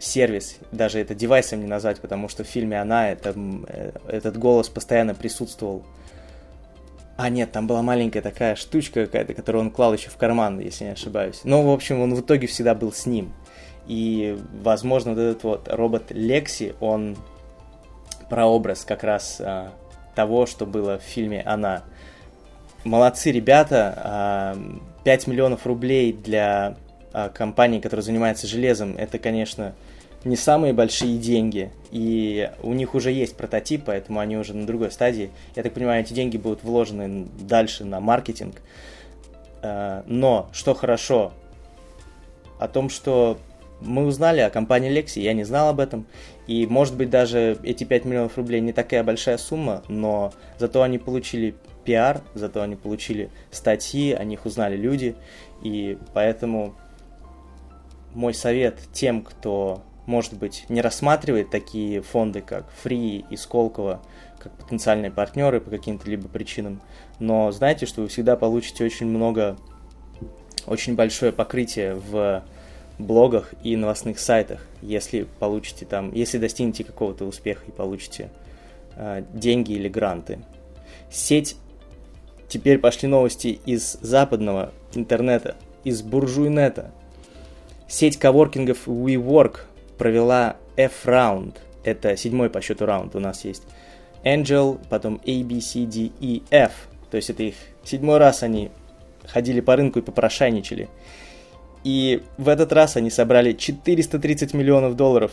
сервис, 0.00 0.56
даже 0.72 0.98
это 0.98 1.14
девайсом 1.14 1.60
не 1.60 1.66
назвать, 1.66 2.00
потому 2.00 2.28
что 2.28 2.42
в 2.42 2.46
фильме 2.48 2.80
она, 2.80 3.10
это, 3.10 3.34
э, 3.68 3.92
этот 4.08 4.36
голос 4.38 4.68
постоянно 4.68 5.14
присутствовал 5.14 5.84
а, 7.20 7.28
нет, 7.28 7.52
там 7.52 7.66
была 7.66 7.82
маленькая 7.82 8.22
такая 8.22 8.56
штучка 8.56 9.04
какая-то, 9.04 9.34
которую 9.34 9.64
он 9.64 9.70
клал 9.70 9.92
еще 9.92 10.08
в 10.08 10.16
карман, 10.16 10.58
если 10.58 10.84
не 10.84 10.92
ошибаюсь. 10.92 11.42
Но, 11.44 11.62
в 11.62 11.70
общем, 11.70 12.00
он 12.00 12.14
в 12.14 12.20
итоге 12.22 12.46
всегда 12.46 12.74
был 12.74 12.92
с 12.92 13.04
ним. 13.04 13.34
И, 13.86 14.38
возможно, 14.62 15.12
вот 15.12 15.20
этот 15.20 15.44
вот 15.44 15.68
робот 15.68 16.04
Лекси, 16.12 16.74
он 16.80 17.18
прообраз 18.30 18.86
как 18.86 19.04
раз 19.04 19.36
а, 19.38 19.72
того, 20.14 20.46
что 20.46 20.64
было 20.64 20.98
в 20.98 21.02
фильме 21.02 21.42
«Она». 21.42 21.82
Молодцы 22.84 23.32
ребята, 23.32 23.92
а, 23.98 24.58
5 25.04 25.26
миллионов 25.26 25.66
рублей 25.66 26.14
для 26.14 26.76
компании, 27.34 27.80
которая 27.80 28.04
занимается 28.04 28.46
железом, 28.46 28.96
это, 28.96 29.18
конечно, 29.18 29.74
не 30.24 30.36
самые 30.36 30.72
большие 30.72 31.18
деньги, 31.18 31.70
и 31.90 32.50
у 32.62 32.72
них 32.74 32.94
уже 32.94 33.10
есть 33.10 33.36
прототип, 33.36 33.84
поэтому 33.86 34.20
они 34.20 34.36
уже 34.36 34.54
на 34.54 34.66
другой 34.66 34.90
стадии. 34.90 35.30
Я 35.56 35.62
так 35.62 35.72
понимаю, 35.72 36.02
эти 36.02 36.12
деньги 36.12 36.36
будут 36.36 36.62
вложены 36.62 37.26
дальше 37.40 37.84
на 37.84 38.00
маркетинг. 38.00 38.60
А, 39.62 40.04
но, 40.06 40.48
что 40.52 40.74
хорошо, 40.74 41.32
о 42.58 42.68
том, 42.68 42.90
что 42.90 43.38
мы 43.80 44.04
узнали 44.04 44.40
о 44.40 44.50
компании 44.50 44.92
Lexi, 44.92 45.20
я 45.20 45.32
не 45.32 45.44
знал 45.44 45.70
об 45.70 45.80
этом, 45.80 46.04
и 46.46 46.66
может 46.66 46.96
быть 46.96 47.08
даже 47.08 47.58
эти 47.62 47.84
5 47.84 48.04
миллионов 48.04 48.36
рублей 48.36 48.60
не 48.60 48.72
такая 48.72 49.02
большая 49.02 49.38
сумма, 49.38 49.82
но 49.88 50.32
зато 50.58 50.82
они 50.82 50.98
получили 50.98 51.54
пиар, 51.84 52.20
зато 52.34 52.60
они 52.60 52.76
получили 52.76 53.30
статьи, 53.50 54.12
о 54.12 54.22
них 54.24 54.44
узнали 54.44 54.76
люди, 54.76 55.16
и 55.62 55.96
поэтому 56.12 56.74
мой 58.14 58.34
совет 58.34 58.78
тем, 58.92 59.22
кто, 59.22 59.82
может 60.06 60.34
быть, 60.34 60.64
не 60.68 60.80
рассматривает 60.80 61.50
такие 61.50 62.02
фонды, 62.02 62.40
как 62.40 62.66
Free 62.84 63.24
и 63.28 63.36
Сколково, 63.36 64.00
как 64.38 64.52
потенциальные 64.52 65.10
партнеры 65.10 65.60
по 65.60 65.70
каким-то 65.70 66.10
либо 66.10 66.28
причинам, 66.28 66.80
но 67.18 67.50
знаете, 67.52 67.86
что 67.86 68.02
вы 68.02 68.08
всегда 68.08 68.36
получите 68.36 68.84
очень 68.84 69.06
много, 69.06 69.56
очень 70.66 70.94
большое 70.94 71.32
покрытие 71.32 71.94
в 71.94 72.42
блогах 72.98 73.54
и 73.62 73.76
новостных 73.76 74.18
сайтах, 74.18 74.66
если 74.82 75.26
получите 75.38 75.86
там, 75.86 76.12
если 76.12 76.38
достигнете 76.38 76.84
какого-то 76.84 77.24
успеха 77.24 77.64
и 77.66 77.70
получите 77.70 78.30
э, 78.96 79.22
деньги 79.32 79.72
или 79.72 79.88
гранты. 79.88 80.40
Сеть 81.10 81.56
Теперь 82.50 82.80
пошли 82.80 83.06
новости 83.06 83.60
из 83.64 83.96
западного 84.00 84.72
интернета, 84.92 85.54
из 85.84 86.02
буржуйнета. 86.02 86.90
Сеть 87.90 88.18
коворкингов 88.18 88.86
WeWork 88.86 89.62
провела 89.98 90.56
F-раунд. 90.76 91.60
Это 91.82 92.16
седьмой 92.16 92.48
по 92.48 92.60
счету 92.60 92.86
раунд 92.86 93.16
у 93.16 93.18
нас 93.18 93.44
есть. 93.44 93.64
Angel, 94.22 94.78
потом 94.88 95.20
A, 95.26 95.42
B, 95.42 95.60
C, 95.60 95.86
D, 95.86 96.12
E, 96.20 96.42
F. 96.52 96.70
То 97.10 97.16
есть 97.16 97.30
это 97.30 97.42
их 97.42 97.56
седьмой 97.82 98.18
раз 98.18 98.44
они 98.44 98.70
ходили 99.26 99.60
по 99.60 99.74
рынку 99.74 99.98
и 99.98 100.02
попрошайничали. 100.02 100.88
И 101.82 102.22
в 102.38 102.48
этот 102.48 102.72
раз 102.72 102.96
они 102.96 103.10
собрали 103.10 103.54
430 103.54 104.54
миллионов 104.54 104.94
долларов 104.94 105.32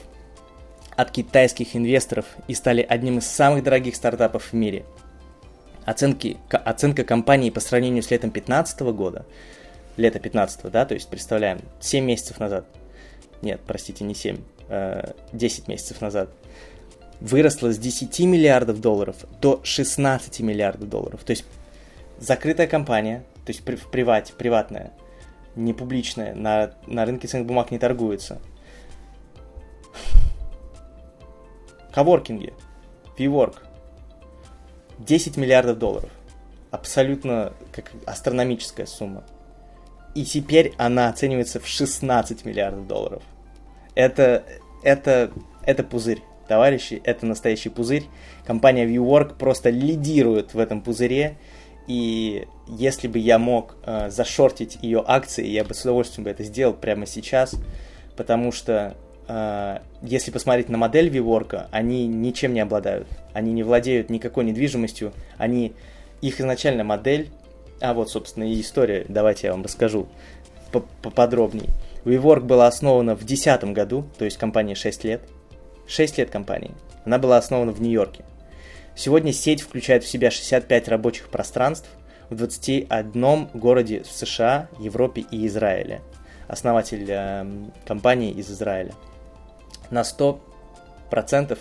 от 0.95 1.11
китайских 1.11 1.75
инвесторов 1.75 2.25
и 2.47 2.55
стали 2.55 2.81
одним 2.81 3.19
из 3.19 3.27
самых 3.27 3.63
дорогих 3.63 3.95
стартапов 3.95 4.45
в 4.45 4.53
мире– 4.53 4.83
оценки, 5.87 6.37
оценка 6.49 7.03
компании 7.05 7.49
по 7.49 7.61
сравнению 7.61 8.03
с 8.03 8.11
летом 8.11 8.29
2015 8.29 8.81
года, 8.93 9.25
лето 9.97 10.19
15 10.19 10.71
да, 10.71 10.85
то 10.85 10.93
есть 10.93 11.09
представляем, 11.09 11.59
7 11.79 12.05
месяцев 12.05 12.39
назад, 12.39 12.65
нет, 13.41 13.59
простите, 13.65 14.03
не 14.03 14.15
7, 14.15 14.37
10 15.33 15.59
э, 15.67 15.71
месяцев 15.71 16.01
назад, 16.01 16.29
выросла 17.19 17.71
с 17.71 17.77
10 17.77 18.19
миллиардов 18.21 18.79
долларов 18.79 19.17
до 19.41 19.59
16 19.63 20.39
миллиардов 20.41 20.89
долларов. 20.89 21.23
То 21.23 21.31
есть 21.31 21.45
закрытая 22.19 22.67
компания, 22.67 23.23
то 23.45 23.51
есть 23.51 23.61
в 23.67 23.89
привате, 23.89 24.33
приватная, 24.33 24.93
не 25.55 25.73
публичная, 25.73 26.35
на, 26.35 26.73
на 26.85 27.05
рынке 27.05 27.27
ценных 27.27 27.47
бумаг 27.47 27.71
не 27.71 27.79
торгуется. 27.79 28.39
Коворкинги, 31.91 32.53
WeWork, 33.17 33.55
10 34.99 35.37
миллиардов 35.37 35.79
долларов. 35.79 36.11
Абсолютно 36.69 37.53
как 37.71 37.91
астрономическая 38.05 38.85
сумма. 38.85 39.23
И 40.17 40.25
теперь 40.25 40.73
она 40.77 41.09
оценивается 41.09 41.59
в 41.59 41.67
16 41.67 42.43
миллиардов 42.45 42.87
долларов. 42.87 43.23
Это, 43.93 44.43
это, 44.81 45.31
это 45.63 45.83
пузырь, 45.83 46.21
товарищи, 46.47 46.99
это 47.03 47.25
настоящий 47.25 47.69
пузырь. 47.69 48.05
Компания 48.45 48.87
ViewWork 48.87 49.37
просто 49.37 49.69
лидирует 49.69 50.53
в 50.55 50.59
этом 50.59 50.81
пузыре. 50.81 51.37
И 51.87 52.47
если 52.67 53.07
бы 53.07 53.19
я 53.19 53.37
мог 53.37 53.75
э, 53.85 54.09
зашортить 54.09 54.79
ее 54.81 55.03
акции, 55.05 55.45
я 55.45 55.63
бы 55.63 55.75
с 55.75 55.81
удовольствием 55.81 56.23
бы 56.23 56.31
это 56.31 56.43
сделал 56.43 56.73
прямо 56.73 57.05
сейчас, 57.05 57.55
потому 58.15 58.51
что 58.51 58.97
Э, 59.27 59.79
если 60.01 60.31
посмотреть 60.31 60.69
на 60.69 60.77
модель 60.77 61.09
Виворка, 61.09 61.67
они 61.71 62.07
ничем 62.07 62.53
не 62.53 62.61
обладают. 62.61 63.07
Они 63.33 63.51
не 63.53 63.63
владеют 63.63 64.09
никакой 64.09 64.45
недвижимостью. 64.45 65.13
Они, 65.37 65.73
их 66.21 66.39
изначально 66.39 66.83
модель, 66.83 67.29
а 67.79 67.93
вот, 67.93 68.09
собственно, 68.09 68.43
и 68.43 68.59
история, 68.61 69.05
давайте 69.07 69.47
я 69.47 69.53
вам 69.53 69.63
расскажу 69.63 70.07
поподробнее. 70.71 71.69
WeWork 72.05 72.41
была 72.41 72.67
основана 72.67 73.15
в 73.15 73.19
2010 73.25 73.63
году, 73.73 74.05
то 74.17 74.25
есть 74.25 74.37
компания 74.37 74.75
6 74.75 75.03
лет. 75.03 75.21
6 75.87 76.17
лет 76.17 76.29
компании. 76.29 76.71
Она 77.05 77.17
была 77.17 77.37
основана 77.37 77.71
в 77.71 77.81
Нью-Йорке. 77.81 78.25
Сегодня 78.95 79.31
сеть 79.31 79.61
включает 79.61 80.03
в 80.03 80.07
себя 80.07 80.31
65 80.31 80.87
рабочих 80.87 81.29
пространств 81.29 81.89
в 82.29 82.35
21 82.35 83.49
городе 83.53 84.03
в 84.03 84.11
США, 84.11 84.69
Европе 84.79 85.23
и 85.29 85.45
Израиле. 85.47 86.01
Основатель 86.47 87.05
э, 87.07 87.45
компании 87.85 88.31
из 88.31 88.49
Израиля 88.49 88.93
на 89.91 90.01
100% 90.01 90.39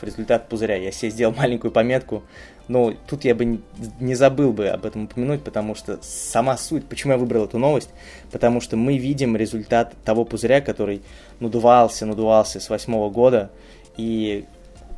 результат 0.00 0.48
пузыря. 0.48 0.76
Я 0.76 0.92
себе 0.92 1.10
сделал 1.10 1.34
маленькую 1.34 1.72
пометку, 1.72 2.24
но 2.68 2.94
тут 3.06 3.24
я 3.24 3.34
бы 3.34 3.60
не 4.00 4.14
забыл 4.14 4.52
бы 4.52 4.68
об 4.68 4.84
этом 4.84 5.04
упомянуть, 5.04 5.42
потому 5.42 5.74
что 5.74 5.98
сама 6.02 6.56
суть, 6.56 6.86
почему 6.86 7.12
я 7.12 7.18
выбрал 7.18 7.44
эту 7.44 7.58
новость, 7.58 7.90
потому 8.32 8.60
что 8.60 8.76
мы 8.76 8.98
видим 8.98 9.36
результат 9.36 9.94
того 10.04 10.24
пузыря, 10.24 10.60
который 10.60 11.02
надувался, 11.40 12.06
надувался 12.06 12.60
с 12.60 12.68
восьмого 12.68 13.10
года, 13.10 13.50
и 13.96 14.44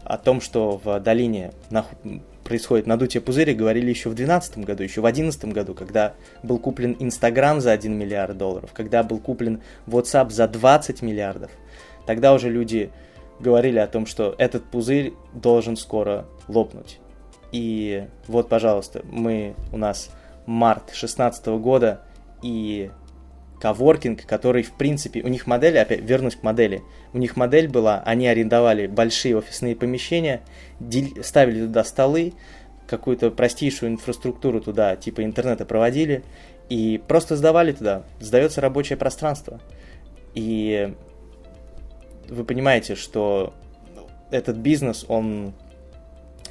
о 0.04 0.16
том, 0.16 0.40
что 0.40 0.81
в 0.83 1.00
долине 1.00 1.52
происходит 2.44 2.87
надутие 2.87 3.20
пузыря, 3.20 3.52
говорили 3.54 3.90
еще 3.90 4.09
в 4.09 4.14
2012 4.14 4.59
году, 4.59 4.83
еще 4.83 5.00
в 5.00 5.04
2011 5.04 5.44
году, 5.46 5.74
когда 5.74 6.14
был 6.42 6.59
куплен 6.59 6.96
Инстаграм 6.98 7.61
за 7.61 7.72
1 7.72 7.92
миллиард 7.92 8.38
долларов, 8.38 8.70
когда 8.72 9.02
был 9.02 9.18
куплен 9.18 9.61
WhatsApp 9.87 10.31
за 10.31 10.48
20 10.48 11.02
миллиардов. 11.02 11.50
Тогда 12.07 12.33
уже 12.33 12.48
люди 12.48 12.90
говорили 13.38 13.78
о 13.78 13.87
том, 13.87 14.07
что 14.07 14.35
этот 14.38 14.64
пузырь 14.64 15.12
должен 15.35 15.76
скоро 15.76 16.24
лопнуть. 16.48 17.00
И 17.52 18.06
вот, 18.26 18.48
пожалуйста, 18.48 19.02
мы 19.11 19.54
у 19.72 19.78
нас 19.78 20.11
март 20.46 20.87
2016 20.87 21.46
года 21.46 22.02
и 22.42 22.90
коворкинг, 23.61 24.24
который, 24.26 24.62
в 24.62 24.72
принципе, 24.72 25.22
у 25.22 25.28
них 25.28 25.46
модель, 25.46 25.78
опять 25.78 26.00
вернусь 26.00 26.37
к 26.37 26.42
модели, 26.42 26.82
у 27.12 27.18
них 27.18 27.37
модель 27.37 27.68
была, 27.68 28.02
они 28.04 28.28
арендовали 28.28 28.87
большие 28.87 29.37
офисные 29.37 29.74
помещения, 29.74 30.42
ставили 31.22 31.66
туда 31.66 31.84
столы, 31.84 32.34
какую-то 32.87 33.30
простейшую 33.30 33.92
инфраструктуру 33.92 34.61
туда, 34.61 34.96
типа 34.96 35.24
интернета 35.24 35.64
проводили, 35.64 36.22
и 36.68 37.02
просто 37.06 37.37
сдавали 37.37 37.72
туда, 37.72 38.04
сдается 38.20 38.61
рабочее 38.61 38.96
пространство. 38.96 39.61
И 40.34 40.94
вы 42.28 42.44
понимаете, 42.44 42.94
что 42.94 43.54
этот 44.30 44.56
бизнес, 44.56 45.04
он 45.08 45.54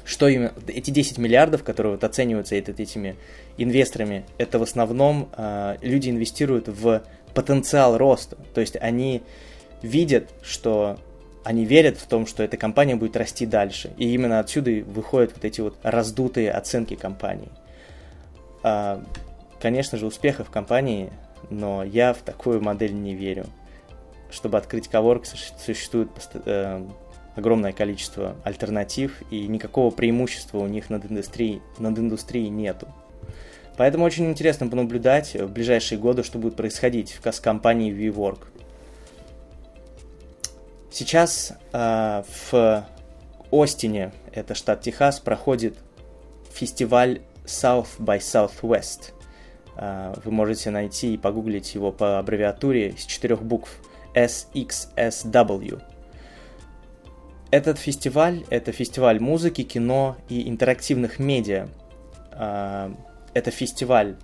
что 0.08 0.26
именно 0.26 0.54
эти 0.66 0.90
10 0.90 1.18
миллиардов, 1.18 1.62
которые 1.62 1.92
вот 1.92 2.02
оцениваются 2.02 2.54
этими 2.54 3.16
инвесторами, 3.58 4.24
это 4.38 4.58
в 4.58 4.62
основном 4.62 5.28
э, 5.36 5.76
люди 5.82 6.08
инвестируют 6.08 6.66
в 6.66 7.02
потенциал 7.34 7.98
роста. 7.98 8.38
То 8.54 8.62
есть 8.62 8.76
они 8.80 9.22
видят, 9.82 10.30
что 10.40 10.98
они 11.44 11.66
верят 11.66 11.98
в 11.98 12.06
том, 12.06 12.26
что 12.26 12.42
эта 12.42 12.56
компания 12.56 12.96
будет 12.96 13.18
расти 13.18 13.44
дальше. 13.44 13.92
И 13.98 14.14
именно 14.14 14.40
отсюда 14.40 14.70
выходят 14.86 15.34
вот 15.34 15.44
эти 15.44 15.60
вот 15.60 15.76
раздутые 15.82 16.52
оценки 16.52 16.94
компании. 16.94 17.50
А, 18.62 19.04
конечно 19.60 19.98
же, 19.98 20.06
успехов 20.06 20.48
компании, 20.48 21.12
но 21.50 21.84
я 21.84 22.14
в 22.14 22.22
такую 22.22 22.62
модель 22.62 22.94
не 22.94 23.14
верю 23.14 23.44
чтобы 24.30 24.58
открыть 24.58 24.88
коворк, 24.88 25.24
существует 25.24 26.10
э, 26.44 26.86
огромное 27.38 27.72
количество 27.72 28.36
альтернатив, 28.44 29.22
и 29.30 29.46
никакого 29.46 29.90
преимущества 29.90 30.58
у 30.58 30.66
них 30.66 30.90
над 30.90 31.06
индустрией, 31.06 31.62
над 31.78 31.98
индустрией 31.98 32.48
нету. 32.48 32.88
Поэтому 33.76 34.04
очень 34.04 34.28
интересно 34.28 34.66
понаблюдать 34.66 35.34
в 35.34 35.52
ближайшие 35.52 35.98
годы, 35.98 36.24
что 36.24 36.38
будет 36.38 36.56
происходить 36.56 37.12
в 37.22 37.40
компании 37.40 37.92
WeWork. 37.92 38.48
Сейчас 40.90 41.52
э, 41.72 42.22
в 42.50 42.84
Остине, 43.52 44.12
это 44.32 44.54
штат 44.54 44.80
Техас, 44.80 45.20
проходит 45.20 45.76
фестиваль 46.52 47.20
South 47.44 48.00
by 48.00 48.18
Southwest. 48.18 49.12
Э, 49.76 50.12
вы 50.24 50.32
можете 50.32 50.70
найти 50.70 51.14
и 51.14 51.16
погуглить 51.16 51.72
его 51.76 51.92
по 51.92 52.18
аббревиатуре 52.18 52.88
из 52.88 53.04
четырех 53.04 53.42
букв 53.42 53.70
SXSW. 54.14 55.80
Этот 57.50 57.78
фестиваль– 57.78 58.44
это 58.50 58.72
фестиваль 58.72 59.20
музыки, 59.20 59.62
кино 59.62 60.16
и 60.28 60.48
интерактивных 60.48 61.18
медиа. 61.18 61.68
А, 62.32 62.92
это 63.32 63.50
фестиваль, 63.50 64.16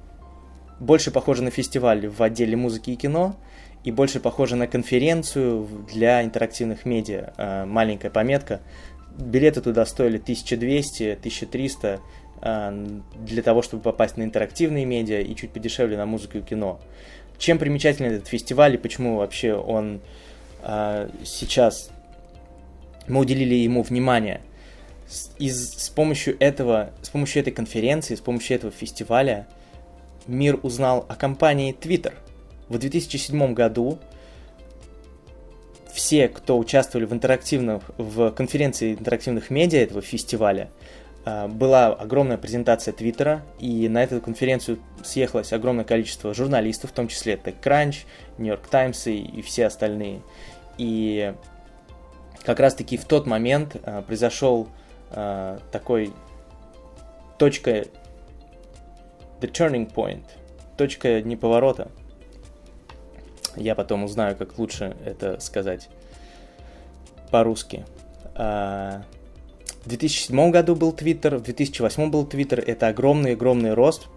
больше 0.78 1.10
похоже 1.10 1.42
на 1.42 1.50
фестиваль 1.50 2.06
в 2.06 2.22
отделе 2.22 2.54
музыки 2.54 2.90
и 2.90 2.96
кино, 2.96 3.36
и 3.82 3.90
больше 3.90 4.20
похоже 4.20 4.56
на 4.56 4.66
конференцию 4.66 5.66
для 5.90 6.22
интерактивных 6.22 6.84
медиа. 6.84 7.32
А, 7.38 7.64
маленькая 7.64 8.10
пометка. 8.10 8.60
Билеты 9.16 9.62
туда 9.62 9.86
стоили 9.86 10.18
1200, 10.18 11.12
1300 11.12 12.00
а, 12.42 12.98
для 13.18 13.42
того, 13.42 13.62
чтобы 13.62 13.82
попасть 13.82 14.18
на 14.18 14.22
интерактивные 14.24 14.84
медиа 14.84 15.20
и 15.22 15.34
чуть 15.34 15.50
подешевле 15.50 15.96
на 15.96 16.04
музыку 16.04 16.36
и 16.36 16.42
кино. 16.42 16.78
Чем 17.38 17.58
примечателен 17.58 18.12
этот 18.12 18.28
фестиваль 18.28 18.74
и 18.74 18.78
почему 18.78 19.16
вообще 19.16 19.54
он 19.54 20.00
сейчас 21.24 21.90
мы 23.08 23.20
уделили 23.20 23.54
ему 23.54 23.82
внимание. 23.82 24.40
И 25.38 25.50
с 25.50 25.90
помощью 25.94 26.36
этого, 26.40 26.90
с 27.02 27.08
помощью 27.08 27.42
этой 27.42 27.52
конференции, 27.52 28.14
с 28.14 28.20
помощью 28.20 28.56
этого 28.56 28.72
фестиваля 28.72 29.46
мир 30.26 30.58
узнал 30.62 31.04
о 31.08 31.14
компании 31.14 31.74
Twitter. 31.78 32.14
В 32.68 32.78
2007 32.78 33.52
году 33.52 33.98
все, 35.92 36.28
кто 36.28 36.58
участвовали 36.58 37.06
в 37.06 37.12
интерактивных, 37.12 37.82
в 37.98 38.30
конференции 38.32 38.94
интерактивных 38.94 39.50
медиа 39.50 39.80
этого 39.80 40.02
фестиваля, 40.02 40.70
а, 41.24 41.46
была 41.46 41.86
огромная 41.88 42.36
презентация 42.36 42.92
Твиттера, 42.92 43.42
и 43.60 43.88
на 43.88 44.02
эту 44.02 44.20
конференцию 44.20 44.78
съехалось 45.04 45.52
огромное 45.52 45.84
количество 45.84 46.34
журналистов, 46.34 46.90
в 46.90 46.94
том 46.94 47.08
числе 47.08 47.34
TechCrunch, 47.34 48.06
New 48.38 48.48
York 48.48 48.66
Times 48.68 49.06
и, 49.06 49.18
и 49.18 49.42
все 49.42 49.66
остальные. 49.66 50.20
И 50.78 51.32
как 52.44 52.60
раз-таки 52.60 52.96
в 52.96 53.04
тот 53.04 53.26
момент 53.26 53.76
э, 53.82 54.02
произошел 54.02 54.68
э, 55.10 55.58
такой 55.72 56.12
точка 57.38 57.86
the 59.40 59.50
turning 59.50 59.92
point, 59.92 60.24
точка 60.76 61.22
неповорота. 61.22 61.90
Я 63.56 63.74
потом 63.74 64.04
узнаю, 64.04 64.36
как 64.36 64.58
лучше 64.58 64.96
это 65.04 65.40
сказать 65.40 65.88
по-русски. 67.30 67.84
Э, 68.34 69.02
в 69.84 69.88
2007 69.88 70.50
году 70.50 70.76
был 70.76 70.92
Twitter, 70.92 71.38
в 71.38 71.42
2008 71.42 72.10
был 72.10 72.26
Twitter. 72.26 72.62
Это 72.62 72.88
огромный-огромный 72.88 73.74
рост 73.74 74.08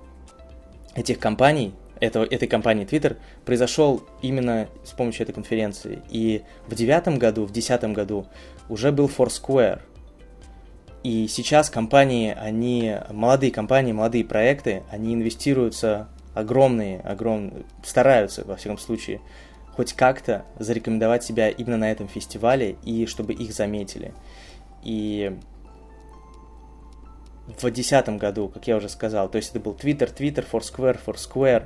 этих 0.96 1.20
компаний, 1.20 1.74
этого, 2.00 2.24
этой 2.26 2.48
компании 2.48 2.86
Twitter 2.86 3.18
произошел 3.46 4.04
именно 4.22 4.68
с 4.84 4.92
помощью 4.92 5.24
этой 5.24 5.34
конференции. 5.34 6.02
И 6.10 6.44
в 6.68 6.76
девятом 6.76 7.18
году, 7.18 7.46
в 7.46 7.52
десятом 7.52 7.94
году 7.94 8.28
уже 8.70 8.92
был 8.92 9.08
Foursquare. 9.08 9.82
И 11.04 11.28
сейчас 11.28 11.70
компании, 11.70 12.36
они, 12.38 12.96
молодые 13.12 13.52
компании, 13.52 13.94
молодые 13.94 14.26
проекты, 14.26 14.84
они 14.90 15.14
инвестируются 15.14 16.10
огромные, 16.34 17.00
огромные, 17.00 17.64
стараются, 17.84 18.44
во 18.46 18.56
всяком 18.56 18.78
случае, 18.78 19.22
хоть 19.76 19.94
как-то 19.94 20.44
зарекомендовать 20.60 21.24
себя 21.24 21.50
именно 21.50 21.78
на 21.78 21.92
этом 21.92 22.08
фестивале 22.08 22.76
и 22.84 23.06
чтобы 23.06 23.34
их 23.34 23.54
заметили. 23.54 24.14
И 24.84 25.38
в 27.48 27.62
2010 27.62 28.10
году, 28.18 28.50
как 28.50 28.68
я 28.68 28.78
уже 28.78 28.90
сказал. 28.90 29.30
То 29.30 29.38
есть 29.38 29.52
это 29.52 29.60
был 29.60 29.74
Twitter, 29.74 30.14
Twitter, 30.14 30.46
Foursquare, 30.50 31.00
Foursquare. 31.06 31.66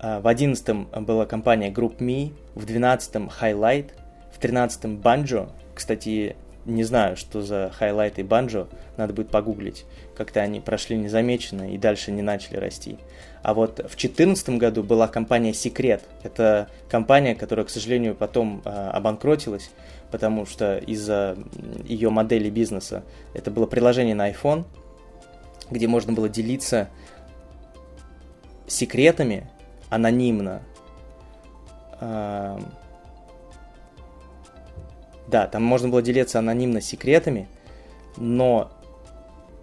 А, 0.00 0.20
в 0.20 0.22
2011 0.22 1.04
была 1.04 1.26
компания 1.26 1.70
GroupMe, 1.70 2.32
в 2.54 2.64
2012 2.64 3.14
Highlight, 3.40 3.90
в 4.32 4.40
2013 4.40 4.84
Banjo. 4.84 5.50
Кстати, 5.74 6.36
не 6.64 6.84
знаю, 6.84 7.16
что 7.16 7.42
за 7.42 7.72
Highlight 7.80 8.14
и 8.18 8.22
Banjo, 8.22 8.68
надо 8.96 9.12
будет 9.12 9.30
погуглить. 9.30 9.84
Как-то 10.16 10.40
они 10.40 10.60
прошли 10.60 10.96
незамеченно 10.96 11.72
и 11.72 11.78
дальше 11.78 12.12
не 12.12 12.22
начали 12.22 12.56
расти. 12.56 12.98
А 13.42 13.54
вот 13.54 13.78
в 13.78 13.96
2014 13.96 14.50
году 14.50 14.82
была 14.82 15.08
компания 15.08 15.52
Secret. 15.52 16.02
Это 16.22 16.68
компания, 16.90 17.34
которая, 17.34 17.64
к 17.64 17.70
сожалению, 17.70 18.14
потом 18.14 18.62
э, 18.64 18.68
обанкротилась, 18.68 19.70
потому 20.10 20.44
что 20.46 20.78
из-за 20.78 21.36
ее 21.86 22.10
модели 22.10 22.50
бизнеса. 22.50 23.02
Это 23.34 23.50
было 23.50 23.66
приложение 23.66 24.14
на 24.14 24.30
iPhone, 24.30 24.64
где 25.70 25.86
можно 25.86 26.12
было 26.12 26.28
делиться 26.28 26.88
секретами 28.66 29.48
анонимно. 29.88 30.62
Да, 32.00 32.58
там 35.46 35.62
можно 35.62 35.88
было 35.88 36.00
делиться 36.00 36.38
анонимно 36.38 36.80
секретами, 36.80 37.48
но 38.16 38.70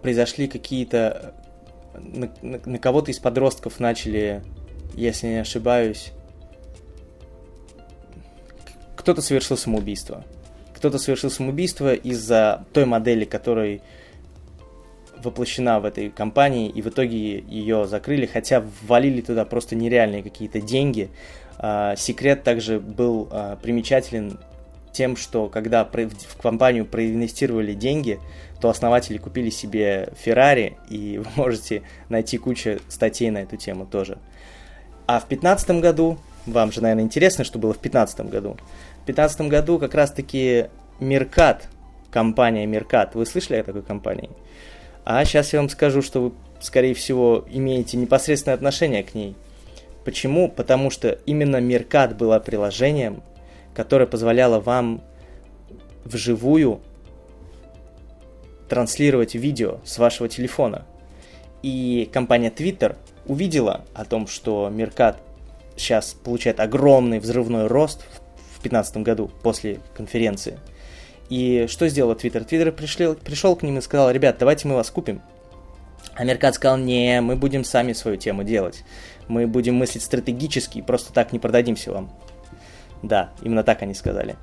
произошли 0.02 0.48
какие-то... 0.48 1.34
На, 1.94 2.30
на, 2.42 2.60
на 2.64 2.78
кого-то 2.78 3.10
из 3.10 3.18
подростков 3.18 3.80
начали, 3.80 4.42
если 4.94 5.28
не 5.28 5.38
ошибаюсь, 5.38 6.12
кто-то 8.96 9.22
совершил 9.22 9.56
самоубийство. 9.56 10.24
Кто-то 10.74 10.98
совершил 10.98 11.30
самоубийство 11.30 11.94
из-за 11.94 12.66
той 12.72 12.84
модели, 12.84 13.24
которой 13.24 13.82
воплощена 15.22 15.80
в 15.80 15.84
этой 15.84 16.10
компании, 16.10 16.68
и 16.68 16.82
в 16.82 16.88
итоге 16.88 17.40
ее 17.40 17.86
закрыли, 17.86 18.26
хотя 18.26 18.64
ввалили 18.82 19.20
туда 19.20 19.44
просто 19.44 19.76
нереальные 19.76 20.22
какие-то 20.22 20.60
деньги. 20.60 21.10
А, 21.58 21.96
секрет 21.96 22.42
также 22.42 22.80
был 22.80 23.28
а, 23.30 23.56
примечателен 23.56 24.38
тем, 24.92 25.16
что 25.16 25.48
когда 25.48 25.84
в 25.84 26.36
компанию 26.40 26.86
проинвестировали 26.86 27.74
деньги, 27.74 28.18
то 28.60 28.70
основатели 28.70 29.18
купили 29.18 29.50
себе 29.50 30.08
Феррари, 30.18 30.78
и 30.88 31.18
вы 31.24 31.26
можете 31.36 31.82
найти 32.08 32.38
кучу 32.38 32.78
статей 32.88 33.30
на 33.30 33.38
эту 33.38 33.56
тему 33.56 33.86
тоже. 33.86 34.18
А 35.06 35.20
в 35.20 35.28
2015 35.28 35.70
году, 35.82 36.18
вам 36.46 36.72
же, 36.72 36.80
наверное, 36.80 37.04
интересно, 37.04 37.44
что 37.44 37.58
было 37.58 37.72
в 37.72 37.80
2015 37.80 38.20
году. 38.30 38.56
В 39.02 39.06
2015 39.06 39.40
году 39.42 39.78
как 39.78 39.94
раз-таки 39.94 40.66
Меркат, 40.98 41.68
компания 42.10 42.66
Меркат, 42.66 43.14
вы 43.14 43.26
слышали 43.26 43.58
о 43.58 43.64
такой 43.64 43.82
компании? 43.82 44.30
А 45.06 45.24
сейчас 45.24 45.52
я 45.52 45.60
вам 45.60 45.68
скажу, 45.68 46.02
что 46.02 46.20
вы, 46.20 46.32
скорее 46.58 46.92
всего, 46.92 47.44
имеете 47.48 47.96
непосредственное 47.96 48.56
отношение 48.56 49.04
к 49.04 49.14
ней. 49.14 49.36
Почему? 50.04 50.50
Потому 50.50 50.90
что 50.90 51.10
именно 51.26 51.60
Меркат 51.60 52.16
было 52.16 52.40
приложением, 52.40 53.22
которое 53.72 54.06
позволяло 54.06 54.58
вам 54.58 55.04
вживую 56.04 56.80
транслировать 58.68 59.36
видео 59.36 59.78
с 59.84 59.96
вашего 59.98 60.28
телефона. 60.28 60.84
И 61.62 62.10
компания 62.12 62.50
Twitter 62.50 62.96
увидела 63.26 63.84
о 63.94 64.04
том, 64.04 64.26
что 64.26 64.68
Меркат 64.70 65.18
сейчас 65.76 66.14
получает 66.14 66.58
огромный 66.58 67.20
взрывной 67.20 67.68
рост 67.68 68.00
в 68.56 68.62
2015 68.62 68.96
году 68.98 69.30
после 69.40 69.78
конференции– 69.94 70.58
и 71.28 71.66
что 71.68 71.88
сделал 71.88 72.14
Твиттер? 72.14 72.44
Твиттер 72.44 72.72
пришел, 72.72 73.56
к 73.56 73.62
ним 73.62 73.78
и 73.78 73.80
сказал, 73.80 74.10
ребят, 74.10 74.36
давайте 74.38 74.68
мы 74.68 74.74
вас 74.74 74.90
купим. 74.90 75.22
Американ 76.14 76.52
сказал, 76.52 76.78
не, 76.78 77.20
мы 77.20 77.36
будем 77.36 77.64
сами 77.64 77.92
свою 77.92 78.16
тему 78.16 78.42
делать. 78.42 78.84
Мы 79.28 79.46
будем 79.46 79.74
мыслить 79.74 80.02
стратегически, 80.02 80.80
просто 80.80 81.12
так 81.12 81.32
не 81.32 81.38
продадимся 81.38 81.92
вам. 81.92 82.10
Да, 83.02 83.30
именно 83.42 83.62
так 83.62 83.82
они 83.82 83.94
сказали. 83.94 84.36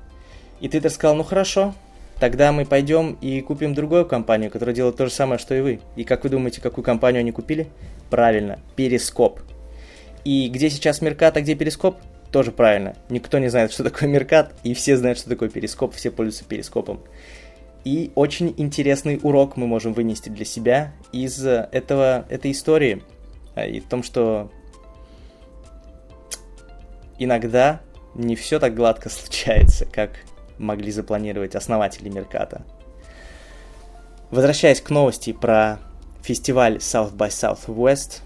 И 0.60 0.68
Твиттер 0.68 0.90
сказал, 0.90 1.16
ну 1.16 1.24
хорошо, 1.24 1.74
тогда 2.20 2.52
мы 2.52 2.64
пойдем 2.64 3.18
и 3.20 3.40
купим 3.40 3.74
другую 3.74 4.06
компанию, 4.06 4.50
которая 4.50 4.74
делает 4.74 4.96
то 4.96 5.06
же 5.06 5.12
самое, 5.12 5.38
что 5.38 5.54
и 5.54 5.60
вы. 5.60 5.80
И 5.96 6.04
как 6.04 6.24
вы 6.24 6.30
думаете, 6.30 6.60
какую 6.60 6.84
компанию 6.84 7.20
они 7.20 7.32
купили? 7.32 7.68
Правильно, 8.10 8.58
Перископ. 8.76 9.40
И 10.24 10.48
где 10.48 10.70
сейчас 10.70 11.00
Меркат, 11.00 11.36
а 11.36 11.40
где 11.40 11.54
Перископ? 11.54 11.96
Тоже 12.34 12.50
правильно. 12.50 12.96
Никто 13.10 13.38
не 13.38 13.48
знает, 13.48 13.72
что 13.72 13.84
такое 13.84 14.08
Меркат, 14.08 14.54
и 14.64 14.74
все 14.74 14.96
знают, 14.96 15.18
что 15.18 15.30
такое 15.30 15.48
перископ, 15.48 15.94
все 15.94 16.10
пользуются 16.10 16.44
перископом. 16.44 17.00
И 17.84 18.10
очень 18.16 18.52
интересный 18.56 19.20
урок 19.22 19.56
мы 19.56 19.68
можем 19.68 19.92
вынести 19.92 20.30
для 20.30 20.44
себя 20.44 20.92
из 21.12 21.46
этого, 21.46 22.26
этой 22.28 22.50
истории. 22.50 23.04
А, 23.54 23.64
и 23.64 23.78
в 23.78 23.84
том, 23.84 24.02
что 24.02 24.50
иногда 27.20 27.82
не 28.16 28.34
все 28.34 28.58
так 28.58 28.74
гладко 28.74 29.08
случается, 29.10 29.86
как 29.86 30.10
могли 30.58 30.90
запланировать 30.90 31.54
основатели 31.54 32.08
Мерката. 32.08 32.62
Возвращаясь 34.32 34.80
к 34.80 34.90
новости 34.90 35.32
про 35.32 35.78
фестиваль 36.22 36.78
South 36.78 37.14
by 37.14 37.28
Southwest, 37.28 38.22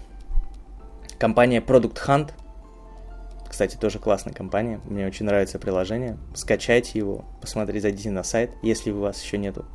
компания 1.19 1.59
Product 1.59 1.97
Hunt 2.07 2.31
кстати, 3.49 3.75
тоже 3.75 3.99
классная 3.99 4.33
компания. 4.33 4.79
Мне 4.85 5.07
очень 5.07 5.25
нравится 5.25 5.57
приложение. 5.57 6.17
Скачайте 6.35 6.99
его, 6.99 7.25
посмотрите, 7.41 7.81
зайдите 7.81 8.11
на 8.11 8.23
сайт, 8.23 8.51
если 8.61 8.91
у 8.91 8.99
вас 8.99 9.21
еще 9.21 9.37
нету. 9.37 9.65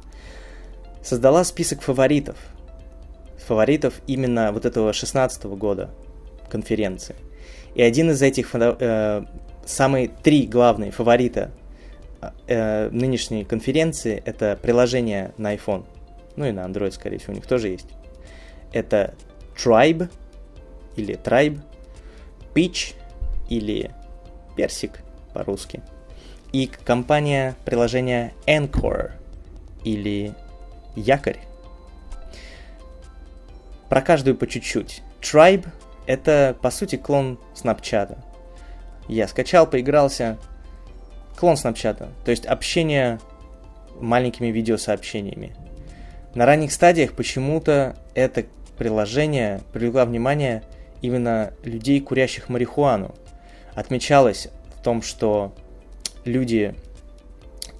Создала 1.03 1.45
список 1.45 1.83
фаворитов. 1.83 2.37
Фаворитов 3.47 4.01
именно 4.07 4.53
вот 4.53 4.65
этого 4.65 4.93
16 4.93 5.45
года 5.45 5.91
конференции. 6.49 7.17
И 7.75 7.83
один 7.83 8.11
из 8.11 8.23
этих 8.23 8.55
э, 8.55 9.25
самые 9.67 10.09
три 10.09 10.47
главные 10.47 10.93
фаворита 10.93 11.51
э, 12.47 12.89
нынешней 12.91 13.45
конференции 13.45 14.23
это 14.25 14.57
приложение 14.61 15.35
на 15.37 15.55
iPhone, 15.55 15.85
ну 16.37 16.47
и 16.47 16.53
на 16.53 16.61
Android, 16.61 16.93
скорее 16.93 17.19
всего, 17.19 17.33
у 17.33 17.37
них 17.37 17.47
тоже 17.47 17.69
есть. 17.69 17.89
Это 18.73 19.15
Tribe 19.57 20.09
или 20.97 21.17
Tribe, 21.17 21.59
Peach 22.55 22.95
или 23.55 23.91
Персик 24.57 25.01
по-русски. 25.33 25.81
И 26.53 26.67
компания 26.67 27.57
приложения 27.65 28.33
Anchor 28.47 29.13
или 29.85 30.35
Якорь. 30.97 31.39
Про 33.89 34.01
каждую 34.01 34.37
по 34.37 34.47
чуть-чуть. 34.47 35.03
Tribe— 35.21 35.67
это, 36.07 36.57
по 36.61 36.71
сути, 36.71 36.97
клон 36.97 37.39
Снапчата. 37.55 38.19
Я 39.09 39.29
скачал, 39.29 39.67
поигрался. 39.67 40.39
Клон 41.37 41.57
Снапчата. 41.57 42.11
То 42.25 42.31
есть 42.31 42.47
общение 42.47 43.21
маленькими 44.01 44.49
видеосообщениями. 44.49 45.55
На 46.35 46.47
ранних 46.47 46.73
стадиях 46.73 47.13
почему-то 47.13 47.97
это 48.15 48.45
приложение 48.77 49.61
привлекло 49.73 50.05
внимание 50.05 50.63
именно 51.03 51.53
людей, 51.63 52.01
курящих 52.01 52.49
марихуану. 52.49 53.15
Отмечалось 53.75 54.49
в 54.79 54.83
том, 54.83 55.03
что 55.03 55.55
люди... 56.25 56.75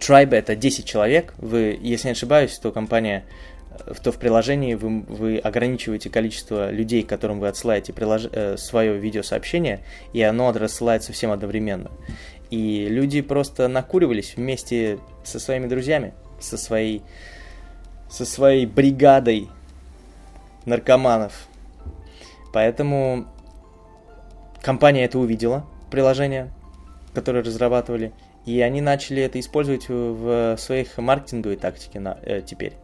Tribe 0.01 0.35
это 0.35 0.55
10 0.55 0.85
человек. 0.85 1.33
Вы, 1.39 1.79
если 1.81 2.09
не 2.09 2.13
ошибаюсь, 2.13 2.59
то 2.59 2.73
компания 2.73 3.25
то 4.03 4.13
в 4.13 4.19
приложении 4.19 4.75
вы, 4.75 5.01
вы 5.01 5.39
ограничиваете 5.39 6.11
количество 6.11 6.71
людей, 6.71 7.03
которым 7.03 7.41
вы 7.41 7.49
отсылаете 7.49 7.93
прилож... 7.93 8.27
э, 8.31 8.57
свое 8.57 8.97
видеосообщение, 8.99 9.81
и 10.13 10.23
оно 10.23 10.53
рассылается 10.53 11.13
всем 11.13 11.31
одновременно. 11.31 11.91
И 12.51 12.87
люди 12.89 13.21
просто 13.21 13.69
накуривались 13.69 14.35
вместе 14.37 14.99
со 15.25 15.41
своими 15.41 15.67
друзьями, 15.67 16.15
со 16.39 16.57
своей, 16.57 17.03
со 18.09 18.25
своей 18.25 18.67
бригадой 18.67 19.49
наркоманов. 20.67 21.49
Поэтому 22.53 23.27
компания 24.63 25.05
это 25.05 25.19
увидела, 25.19 25.67
приложение, 25.91 26.51
которое 27.15 27.43
разрабатывали, 27.43 28.13
и 28.47 28.61
они 28.61 28.81
начали 28.81 29.23
это 29.23 29.41
использовать 29.41 29.89
в 29.89 30.57
своих 30.59 30.99
маркетинговой 30.99 31.57
тактике 31.57 32.01
на, 32.01 32.19
э, 32.23 32.43
теперь. 32.43 32.75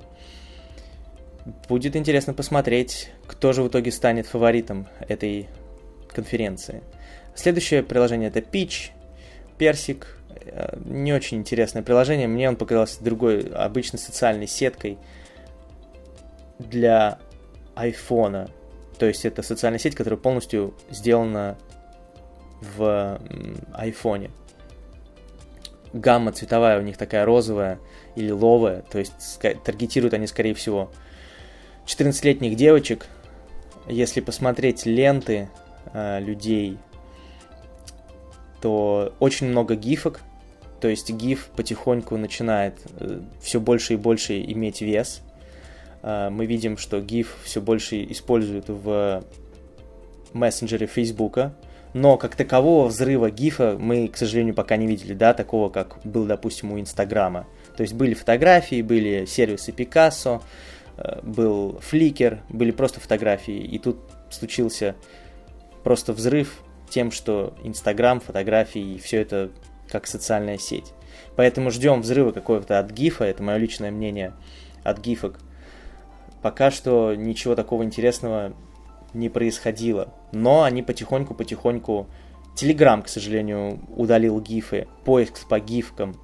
Будет 1.69 1.97
интересно 1.97 2.35
посмотреть, 2.35 3.11
кто 3.27 3.53
же 3.53 3.63
в 3.63 3.69
итоге 3.69 3.93
станет 3.93 4.27
фаворитом 4.27 4.87
этой 5.09 5.49
конференции. 6.09 6.83
Следующее 7.35 7.83
приложение 7.83 8.29
это 8.29 8.41
Pitch, 8.41 8.91
Персик. 9.59 10.19
Э, 10.45 10.79
не 10.85 11.13
очень 11.13 11.39
интересное 11.39 11.83
приложение. 11.83 12.29
Мне 12.29 12.49
он 12.49 12.57
показался 12.57 13.03
другой, 13.03 13.41
обычной 13.41 13.99
социальной 13.99 14.47
сеткой 14.47 14.99
для 16.59 17.19
айфона. 17.75 18.51
То 18.99 19.07
есть 19.07 19.25
это 19.25 19.43
социальная 19.43 19.79
сеть, 19.79 19.95
которая 19.95 20.19
полностью 20.19 20.75
сделана 20.91 21.57
в 22.61 23.21
айфоне. 23.73 24.31
Гамма 25.93 26.33
цветовая 26.33 26.79
у 26.79 26.83
них 26.83 26.97
такая 26.97 27.25
розовая 27.25 27.79
или 28.15 28.27
лиловая, 28.27 28.83
то 28.83 28.99
есть 28.99 29.41
таргетируют 29.65 30.15
они, 30.15 30.27
скорее 30.27 30.55
всего, 30.55 30.91
14-летних 31.87 32.55
девочек, 32.55 33.07
если 33.89 34.21
посмотреть 34.21 34.87
ленты 34.87 35.49
э, 35.93 36.21
людей, 36.21 36.79
то 38.61 39.15
очень 39.19 39.49
много 39.49 39.75
гифок, 39.75 40.21
то 40.81 40.89
есть 40.89 41.11
гиф 41.11 41.49
потихоньку 41.57 42.17
начинает 42.17 42.79
э, 42.99 43.21
все 43.41 43.61
больше 43.61 43.95
и 43.95 43.97
больше 43.97 44.41
иметь 44.41 44.81
вес. 44.81 45.23
Э, 46.03 46.31
мы 46.31 46.47
видим, 46.47 46.77
что 46.77 47.01
гиф 47.01 47.37
все 47.43 47.61
больше 47.61 48.05
используют 48.05 48.67
в 48.69 49.25
мессенджере 50.33 50.87
Фейсбука, 50.87 51.55
но 51.93 52.17
как 52.17 52.37
такового 52.37 52.87
взрыва 52.87 53.31
гифа 53.31 53.77
мы, 53.79 54.09
к 54.09 54.17
сожалению, 54.17 54.55
пока 54.55 54.77
не 54.77 54.87
видели, 54.87 55.15
да, 55.15 55.35
такого, 55.35 55.71
как 55.71 55.99
был, 56.05 56.25
допустим, 56.25 56.73
у 56.73 56.81
Инстаграма. 56.81 57.47
То 57.77 57.83
есть 57.83 57.95
были 57.95 58.15
фотографии, 58.15 58.83
были 58.83 59.25
сервисы 59.25 59.73
Пикассо, 59.73 60.43
Э, 61.01 61.21
был 61.23 61.79
фликер, 61.81 62.43
были 62.49 62.71
просто 62.71 63.01
фотографии, 63.01 63.57
и 63.57 63.79
тут 63.79 63.99
случился 64.29 64.95
просто 65.83 66.13
взрыв 66.13 66.63
тем, 66.91 67.11
что 67.11 67.55
Инстаграм, 67.63 68.21
фотографии 68.21 68.95
и 68.95 68.99
все 68.99 69.23
это 69.23 69.51
как 69.89 70.07
социальная 70.07 70.59
сеть. 70.59 70.93
Поэтому 71.37 71.71
ждем 71.71 72.03
взрыва 72.03 72.33
какого-то 72.33 72.79
от 72.79 72.91
гифа, 72.91 73.25
это 73.25 73.43
мое 73.43 73.57
личное 73.57 73.91
мнение, 73.91 74.35
от 74.83 75.01
гифок. 75.01 75.39
Пока 76.43 76.71
что 76.71 77.15
ничего 77.15 77.55
такого 77.55 77.83
интересного 77.83 78.53
не 79.15 79.29
происходило. 79.29 80.13
Но 80.33 80.63
они 80.63 80.83
потихоньку-потихоньку... 80.83 82.07
Телеграм, 82.57 83.03
к 83.03 83.09
сожалению, 83.09 83.79
удалил 83.97 84.41
гифы. 84.41 84.87
Поиск 85.05 85.49
по 85.49 85.61
гифкам 85.61 86.17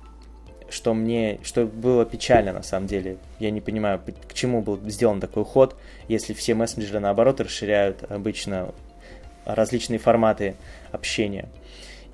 что 0.68 0.94
мне, 0.94 1.38
что 1.42 1.64
было 1.64 2.04
печально 2.04 2.52
на 2.52 2.62
самом 2.62 2.86
деле. 2.86 3.18
Я 3.38 3.50
не 3.50 3.60
понимаю, 3.60 4.00
к 4.28 4.34
чему 4.34 4.62
был 4.62 4.78
сделан 4.88 5.20
такой 5.20 5.44
ход, 5.44 5.76
если 6.08 6.32
все 6.32 6.54
мессенджеры 6.54 7.00
наоборот 7.00 7.40
расширяют 7.40 8.04
обычно 8.08 8.74
различные 9.44 9.98
форматы 9.98 10.56
общения. 10.92 11.48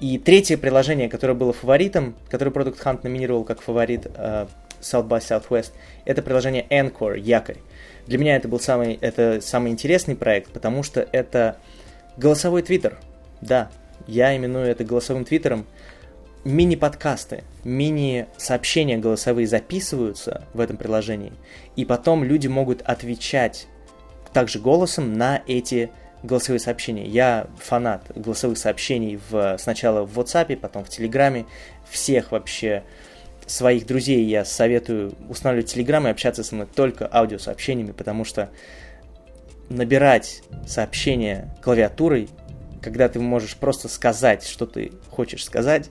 И 0.01 0.19
третье 0.19 0.59
приложение, 0.59 1.09
которое 1.09 1.35
было 1.35 1.53
фаворитом, 1.53 2.15
которое 2.29 2.51
Product 2.51 2.79
Hunt 2.83 3.01
номинировал 3.05 3.45
как 3.45 3.63
фаворит 3.63 4.07
uh, 4.07 4.49
South 4.81 5.07
by 5.07 5.21
Southwest, 5.21 5.73
это 6.05 6.23
приложение 6.23 6.67
Anchor, 6.69 7.19
якорь. 7.19 7.59
Для 8.07 8.19
меня 8.19 8.37
это 8.37 8.49
был 8.49 8.59
самый, 8.59 8.99
это 9.01 9.41
самый 9.41 9.71
интересный 9.71 10.17
проект, 10.17 10.51
потому 10.53 10.83
что 10.83 11.07
это 11.13 11.57
голосовой 12.17 12.63
твиттер. 12.63 12.99
Да, 13.41 13.71
я 14.07 14.37
именую 14.37 14.67
это 14.67 14.85
голосовым 14.85 15.25
твиттером, 15.25 15.67
мини-подкасты, 16.45 17.45
мини-сообщения 17.65 18.99
голосовые 18.99 19.47
записываются 19.47 20.45
в 20.55 20.61
этом 20.61 20.77
приложении, 20.77 21.33
и 21.77 21.85
потом 21.85 22.25
люди 22.25 22.49
могут 22.49 22.83
отвечать 22.83 23.67
также 24.33 24.59
голосом 24.59 25.13
на 25.13 25.43
эти 25.47 25.91
голосовые 26.23 26.61
сообщения. 26.61 27.07
Я 27.07 27.47
фанат 27.59 28.03
голосовых 28.15 28.59
сообщений 28.59 29.21
в, 29.31 29.57
сначала 29.59 30.05
в 30.05 30.19
WhatsApp, 30.19 30.57
потом 30.57 30.85
в 30.85 30.89
Телеграме. 30.89 31.47
Всех 31.91 32.33
вообще 32.33 32.85
своих 33.47 33.87
друзей 33.87 34.25
я 34.25 34.45
советую 34.45 35.15
устанавливать 35.29 35.73
Телеграм 35.73 36.07
и 36.07 36.11
общаться 36.11 36.45
со 36.45 36.55
мной 36.55 36.69
только 36.73 37.09
аудиосообщениями, 37.13 37.93
потому 37.93 38.25
что 38.25 38.51
набирать 39.73 40.43
сообщения 40.67 41.55
клавиатурой, 41.63 42.29
когда 42.81 43.09
ты 43.09 43.21
можешь 43.21 43.57
просто 43.57 43.89
сказать, 43.89 44.45
что 44.45 44.67
ты 44.67 44.93
хочешь 45.11 45.45
сказать, 45.45 45.91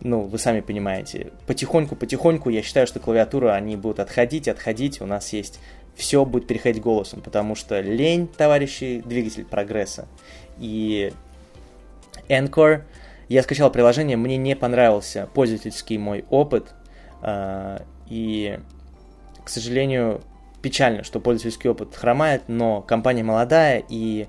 ну, 0.00 0.22
вы 0.22 0.38
сами 0.38 0.60
понимаете, 0.60 1.32
потихоньку-потихоньку 1.46 2.50
я 2.50 2.62
считаю, 2.62 2.86
что 2.86 3.00
клавиатура, 3.00 3.54
они 3.54 3.76
будут 3.76 4.00
отходить, 4.00 4.48
отходить, 4.48 5.00
у 5.00 5.06
нас 5.06 5.32
есть 5.32 5.58
все 5.94 6.24
будет 6.24 6.46
переходить 6.46 6.82
голосом, 6.82 7.22
потому 7.22 7.54
что 7.54 7.80
лень, 7.80 8.28
товарищи, 8.28 9.02
двигатель 9.04 9.46
прогресса. 9.46 10.06
И 10.58 11.12
Anchor, 12.28 12.82
я 13.28 13.42
скачал 13.42 13.70
приложение, 13.70 14.16
мне 14.16 14.36
не 14.36 14.54
понравился 14.54 15.28
пользовательский 15.32 15.96
мой 15.96 16.24
опыт, 16.28 16.74
а, 17.22 17.82
и, 18.08 18.58
к 19.42 19.48
сожалению, 19.48 20.20
печально, 20.62 21.04
что 21.04 21.20
пользовательский 21.20 21.70
опыт 21.70 21.94
хромает, 21.94 22.42
но 22.48 22.82
компания 22.82 23.22
молодая, 23.22 23.84
и 23.88 24.26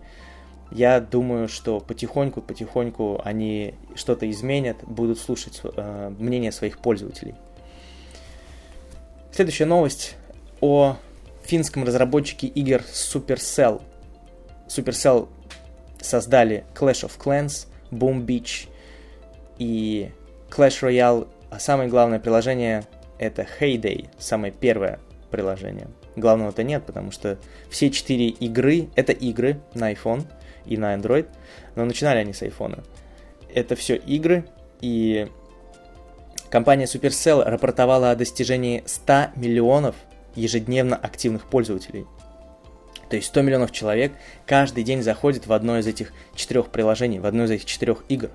я 0.72 1.00
думаю, 1.00 1.48
что 1.48 1.80
потихоньку-потихоньку 1.80 3.22
они 3.24 3.76
что-то 3.96 4.30
изменят, 4.30 4.78
будут 4.84 5.20
слушать 5.20 5.62
э, 5.63 6.13
мнение 6.18 6.52
своих 6.52 6.80
пользователей. 6.80 7.36
Следующая 9.32 9.66
новость 9.66 10.16
о 10.62 10.98
финском 11.44 11.84
разработчике 11.84 12.48
игр 12.48 12.82
Supercell. 12.82 13.82
Supercell 14.68 15.30
создали 16.02 16.66
Clash 16.74 17.08
of 17.08 17.12
Clans, 17.18 17.68
Boom 17.92 18.26
Beach 18.26 18.68
и 19.58 20.12
Clash 20.50 20.82
Royale, 20.82 21.28
а 21.50 21.60
самое 21.60 21.90
главное 21.90 22.20
приложение 22.20 22.84
это 23.20 23.48
Heyday, 23.60 24.10
самое 24.20 24.52
первое 24.52 25.00
приложение. 25.32 25.88
Главного-то 26.17 26.63
нет, 26.63 26.84
потому 26.86 27.12
что 27.12 27.38
все 27.69 27.89
четыре 27.89 28.27
игры— 28.27 28.89
это 28.95 29.13
игры 29.13 29.62
на 29.73 29.93
iPhone— 29.93 30.25
и 30.67 30.77
на 30.77 30.93
Android, 30.93 31.27
но 31.75 31.86
начинали 31.86 32.19
они 32.19 32.34
с 32.34 32.41
iPhone. 32.41 32.84
Это 33.53 33.75
все 33.75 33.95
игры, 33.95 34.45
и 34.82 35.27
компания 36.49 36.86
Supercell 36.86 37.43
рапортовала 37.43 38.12
о 38.12 38.15
достижении 38.15 38.84
100 38.86 39.32
миллионов 39.36 39.95
ежедневно 40.36 40.95
активных 40.95 41.45
пользователей. 41.45 42.06
То 43.10 43.15
есть 43.15 43.30
100 43.30 43.41
миллионов 43.41 43.71
человек 43.71 44.12
каждый 44.45 44.84
день 44.84 45.01
заходит 45.01 45.47
в 45.47 45.53
одно 45.53 45.80
из 45.80 45.88
этих 45.88 46.12
четырех 46.36 46.67
приложений, 46.67 47.19
в 47.19 47.25
одно 47.25 47.45
из 47.45 47.51
этих 47.51 47.65
четырех 47.65 48.03
игр. 48.10 48.30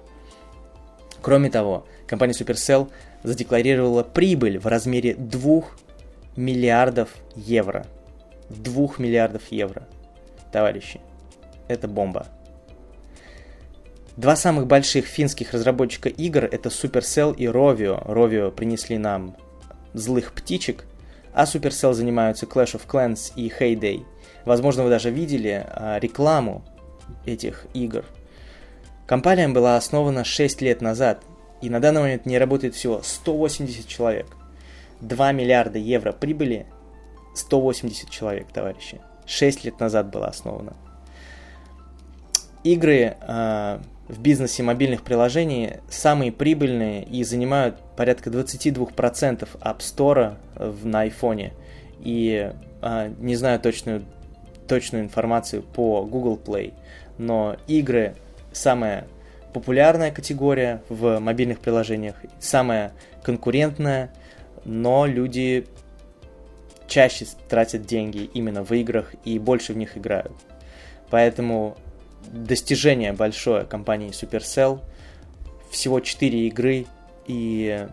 Кроме 1.21 1.51
того, 1.51 1.87
компания 2.07 2.33
Supercell 2.33 2.91
задекларировала 3.23 4.03
прибыль 4.03 4.59
в 4.59 4.67
размере 4.67 5.15
2 5.15 5.63
миллиардов 6.37 7.11
евро. 7.35 7.87
2 8.51 8.89
миллиардов 8.99 9.43
евро. 9.51 9.89
Товарищи, 10.51 11.01
это 11.69 11.89
бомба. 11.89 12.27
Два 14.17 14.37
самых 14.37 14.67
больших 14.67 15.07
финских 15.07 15.53
разработчика 15.53 16.11
игр 16.11 16.45
это 16.45 16.69
Supercell 16.69 17.35
и 17.35 17.47
Rovio. 17.47 18.07
Rovio 18.07 18.51
принесли 18.51 18.99
нам 18.99 19.37
злых 19.95 20.33
птичек, 20.33 20.85
а 21.33 21.45
Supercell 21.45 21.95
занимаются 21.95 22.45
Clash 22.45 22.75
of 22.75 22.83
Clans 22.87 23.33
и 23.37 23.49
Heyday. 23.49 24.05
Возможно, 24.45 24.85
вы 24.85 24.91
даже 24.91 25.11
видели 25.11 25.65
а, 25.67 25.99
рекламу 25.99 26.63
этих 27.25 27.67
игр. 27.73 28.05
Компания 29.07 29.49
была 29.49 29.77
основана 29.77 30.25
6 30.25 30.61
лет 30.61 30.83
назад, 30.83 31.23
и 31.63 31.71
на 31.71 31.81
данный 31.81 32.03
момент 32.03 32.27
не 32.27 32.39
работает 32.39 32.75
всего 32.75 33.01
180 33.03 33.89
человек. 33.89 34.27
2 35.03 35.33
миллиарда 35.33 35.79
евро 35.79 36.13
прибыли, 36.13 36.67
180 37.35 38.09
человек, 38.09 38.49
товарищи. 38.53 39.01
6 39.27 39.65
лет 39.65 39.81
назад 39.81 40.11
была 40.11 40.29
основана. 40.29 40.75
Игры 42.65 43.17
э, 43.21 43.79
в 44.09 44.21
бизнесе 44.21 44.63
мобильных 44.63 45.03
приложений 45.03 45.75
самые 45.89 46.31
прибыльные 46.31 47.03
и 47.03 47.25
занимают 47.25 47.77
порядка 47.97 48.31
22% 48.31 49.49
App 49.61 49.79
Store 49.79 50.37
в, 50.55 50.87
на 50.87 51.07
iPhone. 51.07 51.53
И 52.01 52.53
э, 52.83 53.13
не 53.19 53.35
знаю 53.35 53.59
точную, 53.59 54.05
точную 54.69 55.05
информацию 55.05 55.63
по 55.63 56.05
Google 56.05 56.39
Play, 56.43 56.75
но 57.19 57.57
игры 57.67 58.15
самая 58.53 59.07
популярная 59.53 60.13
категория 60.13 60.83
в 60.89 61.19
мобильных 61.19 61.59
приложениях, 61.59 62.17
самая 62.39 62.93
конкурентная, 63.23 64.11
но 64.65 65.07
люди 65.07 65.67
чаще 66.87 67.27
тратят 67.49 67.87
деньги 67.87 68.31
именно 68.35 68.63
в 68.63 68.73
играх 68.73 69.15
и 69.25 69.39
больше 69.39 69.73
в 69.73 69.77
них 69.77 69.97
играют. 69.97 70.33
Поэтому 71.11 71.77
достижение 72.31 73.13
большое 73.13 73.65
компании 73.65 74.11
Supercell. 74.11 74.81
Всего 75.71 76.01
4 76.01 76.49
игры 76.49 76.87
и 77.27 77.87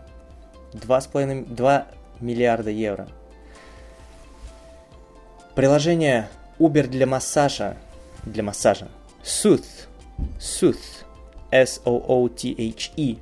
2,5 0.72 1.54
2 1.54 1.86
миллиарда 2.20 2.70
евро. 2.70 3.08
Приложение 5.54 6.28
Uber 6.58 6.86
для 6.86 7.06
массажа, 7.06 7.76
для 8.24 8.42
массажа, 8.42 8.88
Sooth, 9.24 9.88
Sooth, 10.38 10.76
S-O-O-T-H-E, 11.50 13.16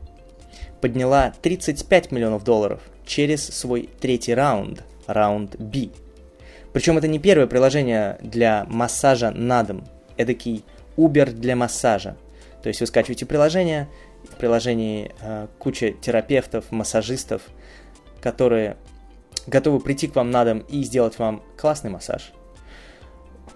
подняла 0.81 1.33
35 1.41 2.13
миллионов 2.13 2.45
долларов 2.45 2.83
через 3.09 3.45
свой 3.45 3.89
третий 4.01 4.35
раунд, 4.35 4.85
раунд 5.07 5.57
B. 5.59 5.89
Причем 6.73 6.99
это 6.99 7.09
не 7.09 7.19
первое 7.19 7.47
приложение 7.47 8.19
для 8.23 8.67
массажа 8.69 9.31
на 9.31 9.65
дом, 9.65 9.89
эдакий 10.17 10.65
Uber 10.97 11.33
для 11.33 11.57
массажа. 11.57 12.17
То 12.63 12.69
есть 12.69 12.81
вы 12.81 12.87
скачиваете 12.87 13.25
приложение, 13.25 13.89
в 14.31 14.37
приложении 14.37 15.13
э, 15.21 15.47
куча 15.59 15.93
терапевтов, 15.93 16.71
массажистов, 16.71 17.43
которые 18.21 18.77
готовы 19.47 19.81
прийти 19.81 20.09
к 20.09 20.17
вам 20.17 20.31
на 20.31 20.45
дом 20.45 20.59
и 20.59 20.83
сделать 20.83 21.19
вам 21.19 21.43
классный 21.57 21.91
массаж. 21.91 22.33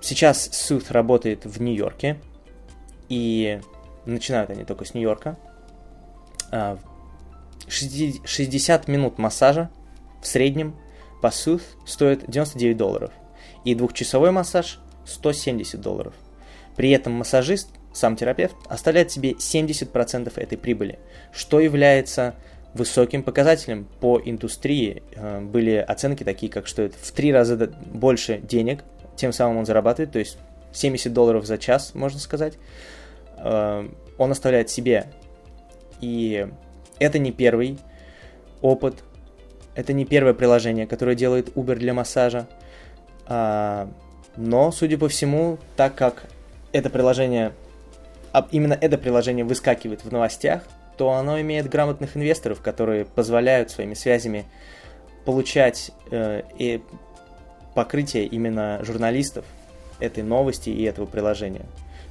Сейчас 0.01 0.49
суд 0.53 0.91
работает 0.91 1.45
в 1.45 1.61
Нью-Йорке, 1.61 2.19
и 3.09 3.61
начинают 4.07 4.51
они 4.51 4.65
только 4.65 4.85
с 4.85 4.95
Нью-Йорка. 4.95 5.37
60 7.68 8.88
а, 8.88 8.90
минут 8.90 9.18
массажа 9.18 9.70
в 10.20 10.27
среднем 10.27 10.77
по 11.20 11.31
суд 11.31 11.62
стоит 11.87 12.29
99 12.29 12.77
долларов, 12.77 13.12
и 13.64 13.75
двухчасовой 13.75 14.31
массаж 14.33 14.81
170 15.05 15.81
долларов. 15.81 16.14
При 16.77 16.90
этом 16.90 17.12
массажист, 17.12 17.68
сам 17.92 18.16
терапевт, 18.16 18.57
оставляет 18.68 19.11
себе 19.11 19.33
70% 19.33 20.33
этой 20.37 20.59
прибыли, 20.59 20.98
что 21.33 21.61
является 21.61 22.35
высоким 22.75 23.22
показателем 23.22 23.87
по 24.01 24.20
индустрии. 24.25 25.03
Э, 25.14 25.40
были 25.40 25.77
оценки 25.77 26.25
такие, 26.25 26.51
как 26.51 26.66
что 26.66 26.83
это 26.83 26.96
в 26.98 27.12
три 27.12 27.33
раза 27.33 27.57
больше 27.87 28.38
денег, 28.38 28.85
тем 29.16 29.33
самым 29.33 29.59
он 29.59 29.66
зарабатывает, 29.66 30.12
то 30.12 30.18
есть 30.18 30.38
70 30.72 31.12
долларов 31.12 31.46
за 31.46 31.59
час, 31.59 31.94
можно 31.94 32.18
сказать, 32.18 32.55
э, 33.37 33.88
он 34.18 34.31
оставляет 34.31 34.70
себе. 34.70 35.07
И 36.01 36.48
это 37.03 37.19
не 37.19 37.33
первый 37.33 37.79
опыт, 38.61 39.03
это 39.75 39.93
не 39.93 40.05
первое 40.05 40.35
приложение, 40.35 40.87
которое 40.87 41.17
делает 41.17 41.49
Uber 41.57 41.75
для 41.75 41.93
массажа. 41.93 42.47
А, 43.27 43.88
но, 44.37 44.71
судя 44.71 44.99
по 44.99 45.09
всему, 45.09 45.59
так 45.77 45.95
как 45.97 46.25
это 46.73 46.91
приложение, 46.91 47.53
а 48.33 48.47
именно 48.53 48.79
это 48.81 48.99
приложение 48.99 49.45
выскакивает 49.45 50.05
в 50.05 50.12
новостях, 50.12 50.62
то 50.97 51.11
оно 51.11 51.41
имеет 51.41 51.69
грамотных 51.69 52.17
инвесторов, 52.17 52.61
которые 52.61 53.05
позволяют 53.05 53.71
своими 53.71 53.95
связями 53.95 54.45
получать 55.25 55.91
э, 56.11 56.43
и 56.59 56.83
покрытие 57.75 58.27
именно 58.27 58.79
журналистов 58.83 59.45
этой 59.99 60.23
новости 60.23 60.71
и 60.71 60.83
этого 60.85 61.07
приложения. 61.07 61.67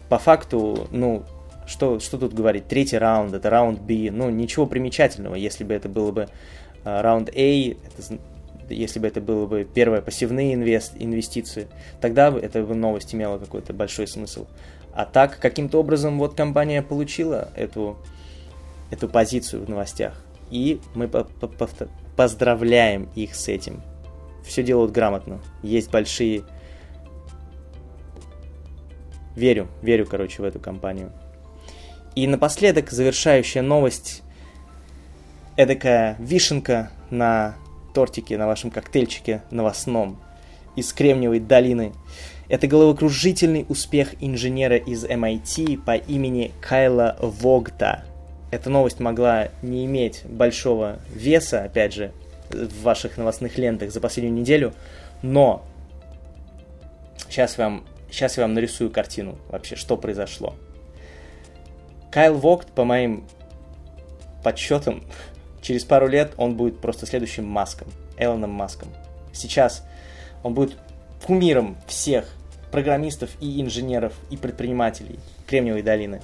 По 0.10 0.17
факту, 0.17 0.88
ну, 0.91 1.23
что, 1.65 2.00
что 2.00 2.17
тут 2.17 2.34
говорить, 2.34 2.67
третий 2.67 2.97
раунд, 2.97 3.34
это 3.34 3.50
раунд 3.50 3.82
B, 3.82 4.10
ну, 4.12 4.30
ничего 4.30 4.65
примечательного, 4.65 5.36
если 5.36 5.63
бы 5.63 5.74
это 5.74 5.89
было 5.89 6.12
бы 6.12 6.28
э, 6.84 7.02
раунд 7.02 7.30
A, 7.30 7.69
это, 7.69 8.19
если 8.69 9.00
бы 9.00 9.08
это 9.08 9.21
было 9.21 9.45
бы 9.45 9.63
первые 9.63 10.02
пассивные 10.02 10.54
инвест, 10.54 10.93
инвестиции, 10.97 11.67
тогда 12.00 12.30
эта 12.30 12.63
бы 12.63 12.76
новость 12.76 13.13
имела 13.13 13.38
какой-то 13.38 13.74
большой 13.74 14.08
смысл. 14.08 14.47
А 14.93 15.06
так, 15.06 15.39
каким-то 15.39 15.80
образом 15.80 16.19
вот 16.19 16.36
компания 16.36 16.82
получила 16.82 17.50
эту, 17.56 17.97
эту 18.89 19.08
позицию 19.08 19.65
в 19.65 19.69
новостях. 19.69 20.21
И 20.50 20.82
мы 20.95 21.08
по 21.08 21.19
-по 21.19 21.89
поздравляем 22.17 23.10
их 23.15 23.36
с 23.36 23.47
этим. 23.47 23.82
Все 24.43 24.63
делают 24.63 24.91
грамотно. 24.91 25.39
Есть 25.63 25.91
большие... 25.91 26.43
Верю, 29.36 29.69
верю, 29.82 30.06
короче, 30.06 30.41
в 30.41 30.45
эту 30.45 30.60
компанию. 30.60 31.13
И 32.15 32.28
напоследок, 32.28 32.91
завершающая 32.91 33.62
новость. 33.62 34.21
Эдакая 35.56 36.15
вишенка 36.19 36.91
на 37.10 37.56
тортике, 37.93 38.38
на 38.38 38.47
вашем 38.47 38.71
коктейльчике 38.71 39.43
новостном 39.52 40.19
из 40.76 40.91
Кремниевой 40.93 41.39
долины. 41.39 41.93
Это 42.50 42.67
головокружительный 42.67 43.65
успех 43.69 44.15
инженера 44.19 44.78
из 44.78 45.06
MIT 45.06 45.84
по 45.84 45.95
имени 45.95 46.52
Кайла 46.62 47.15
Вогта. 47.19 48.04
Эта 48.52 48.69
новость 48.69 49.00
могла 49.00 49.50
не 49.62 49.86
иметь 49.86 50.24
большого 50.26 51.00
веса, 51.13 51.63
опять 51.63 51.93
же, 51.93 52.12
в 52.50 52.82
ваших 52.82 53.17
новостных 53.17 53.58
лентах 53.58 53.91
за 53.91 54.02
последнюю 54.02 54.36
неделю, 54.36 54.74
но 55.21 55.63
сейчас, 57.30 57.58
вам, 57.58 57.86
сейчас 58.10 58.38
я 58.38 58.43
вам 58.43 58.54
нарисую 58.54 58.89
картину 58.89 59.38
вообще, 59.50 59.78
что 59.78 59.95
произошло. 59.95 60.56
Кайл 62.12 62.36
Вогт, 62.36 62.67
по 62.74 62.84
моим 62.84 63.24
подсчетам, 64.43 65.04
через 65.62 65.86
пару 65.86 66.08
лет 66.08 66.34
он 66.36 66.58
будет 66.58 66.82
просто 66.82 67.06
следующим 67.06 67.45
Маском, 67.45 67.88
Элоном 68.17 68.52
Маском. 68.52 68.89
Сейчас 69.32 69.86
он 70.43 70.54
будет 70.54 70.78
кумиром 71.26 71.78
всех 71.88 72.28
программистов 72.69 73.30
и 73.39 73.62
инженеров 73.62 74.13
и 74.30 74.36
предпринимателей 74.36 75.19
Кремниевой 75.47 75.84
долины. 75.84 76.21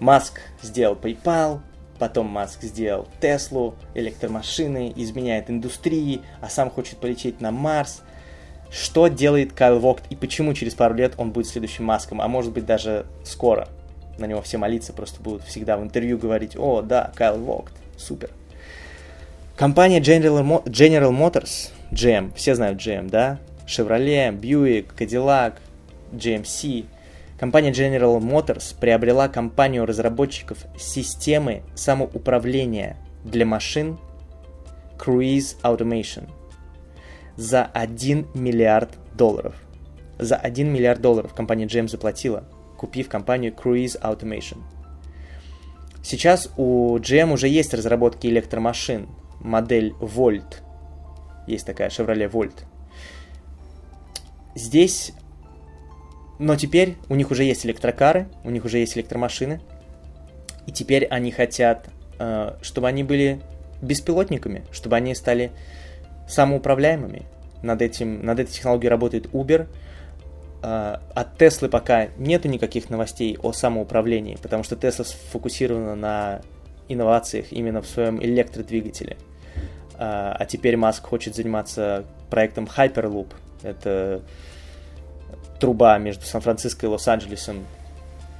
Маск 0.00 0.40
сделал 0.62 0.96
PayPal, 0.96 1.60
потом 1.98 2.26
Маск 2.26 2.62
сделал 2.62 3.06
Теслу, 3.20 3.74
электромашины, 3.94 4.94
изменяет 4.96 5.50
индустрии, 5.50 6.22
а 6.40 6.48
сам 6.48 6.70
хочет 6.70 6.98
полететь 6.98 7.40
на 7.42 7.50
Марс. 7.50 8.02
Что 8.70 9.08
делает 9.08 9.52
Кайл 9.52 9.78
Вогт 9.78 10.04
и 10.10 10.16
почему 10.16 10.54
через 10.54 10.74
пару 10.74 10.94
лет 10.94 11.14
он 11.18 11.32
будет 11.32 11.48
следующим 11.48 11.84
Маском, 11.84 12.20
а 12.20 12.28
может 12.28 12.52
быть 12.52 12.64
даже 12.64 13.06
скоро. 13.24 13.68
На 14.18 14.26
него 14.26 14.42
все 14.42 14.58
молиться 14.58 14.92
просто 14.92 15.22
будут 15.22 15.42
всегда 15.44 15.76
в 15.76 15.82
интервью 15.82 16.18
говорить, 16.18 16.56
о, 16.56 16.82
да, 16.82 17.12
Кайл 17.14 17.38
Вогт, 17.38 17.72
супер. 17.96 18.30
Компания 19.56 20.00
General, 20.00 20.64
General 20.64 21.10
Motors, 21.10 21.70
GM, 21.92 22.32
все 22.34 22.54
знают 22.54 22.78
GM, 22.80 23.08
да? 23.08 23.38
Chevrolet, 23.66 24.32
Buick, 24.32 24.94
Cadillac, 24.96 25.54
GMC. 26.12 26.86
Компания 27.38 27.70
General 27.70 28.18
Motors 28.20 28.74
приобрела 28.78 29.28
компанию 29.28 29.86
разработчиков 29.86 30.58
системы 30.78 31.62
самоуправления 31.74 32.96
для 33.24 33.46
машин 33.46 33.98
Cruise 34.98 35.56
Automation 35.62 36.28
за 37.36 37.64
1 37.64 38.28
миллиард 38.34 38.90
долларов. 39.14 39.54
За 40.18 40.36
1 40.36 40.72
миллиард 40.72 41.00
долларов 41.00 41.34
компания 41.34 41.66
GM 41.66 41.88
заплатила, 41.88 42.44
купив 42.84 43.08
компанию 43.08 43.50
Cruise 43.52 43.98
Automation. 43.98 44.58
Сейчас 46.02 46.50
у 46.58 46.98
GM 46.98 47.32
уже 47.32 47.48
есть 47.48 47.72
разработки 47.72 48.26
электромашин, 48.26 49.08
модель 49.40 49.94
Volt. 50.00 50.60
Есть 51.46 51.64
такая 51.64 51.88
Chevrolet 51.88 52.30
Volt. 52.30 52.64
Здесь... 54.54 55.12
Но 56.38 56.56
теперь 56.56 56.96
у 57.08 57.14
них 57.14 57.30
уже 57.30 57.44
есть 57.44 57.64
электрокары, 57.64 58.28
у 58.42 58.50
них 58.50 58.66
уже 58.66 58.78
есть 58.78 58.98
электромашины. 58.98 59.60
И 60.66 60.72
теперь 60.72 61.06
они 61.06 61.30
хотят, 61.30 61.88
э, 62.18 62.56
чтобы 62.60 62.88
они 62.88 63.02
были 63.02 63.40
беспилотниками, 63.80 64.64
чтобы 64.72 64.96
они 64.96 65.14
стали 65.14 65.52
самоуправляемыми. 66.28 67.22
Над, 67.62 67.80
этим, 67.80 68.26
над 68.26 68.40
этой 68.40 68.52
технологией 68.52 68.90
работает 68.90 69.28
Uber. 69.28 69.68
Э, 70.66 70.96
от 71.14 71.36
Теслы 71.36 71.68
пока 71.68 72.06
нету 72.16 72.48
никаких 72.48 72.88
новостей 72.88 73.38
о 73.42 73.52
самоуправлении, 73.52 74.38
потому 74.40 74.64
что 74.64 74.76
Тесла 74.76 75.04
сфокусирована 75.04 75.94
на 75.94 76.40
инновациях 76.88 77.52
именно 77.52 77.82
в 77.82 77.86
своем 77.86 78.18
электродвигателе. 78.22 79.18
Э, 79.98 80.32
а 80.38 80.46
теперь 80.46 80.78
Маск 80.78 81.04
хочет 81.04 81.34
заниматься 81.34 82.06
проектом 82.30 82.64
Hyperloop. 82.64 83.28
Это 83.62 84.22
труба 85.60 85.98
между 85.98 86.24
Сан-Франциско 86.24 86.86
и 86.86 86.88
Лос-Анджелесом, 86.88 87.66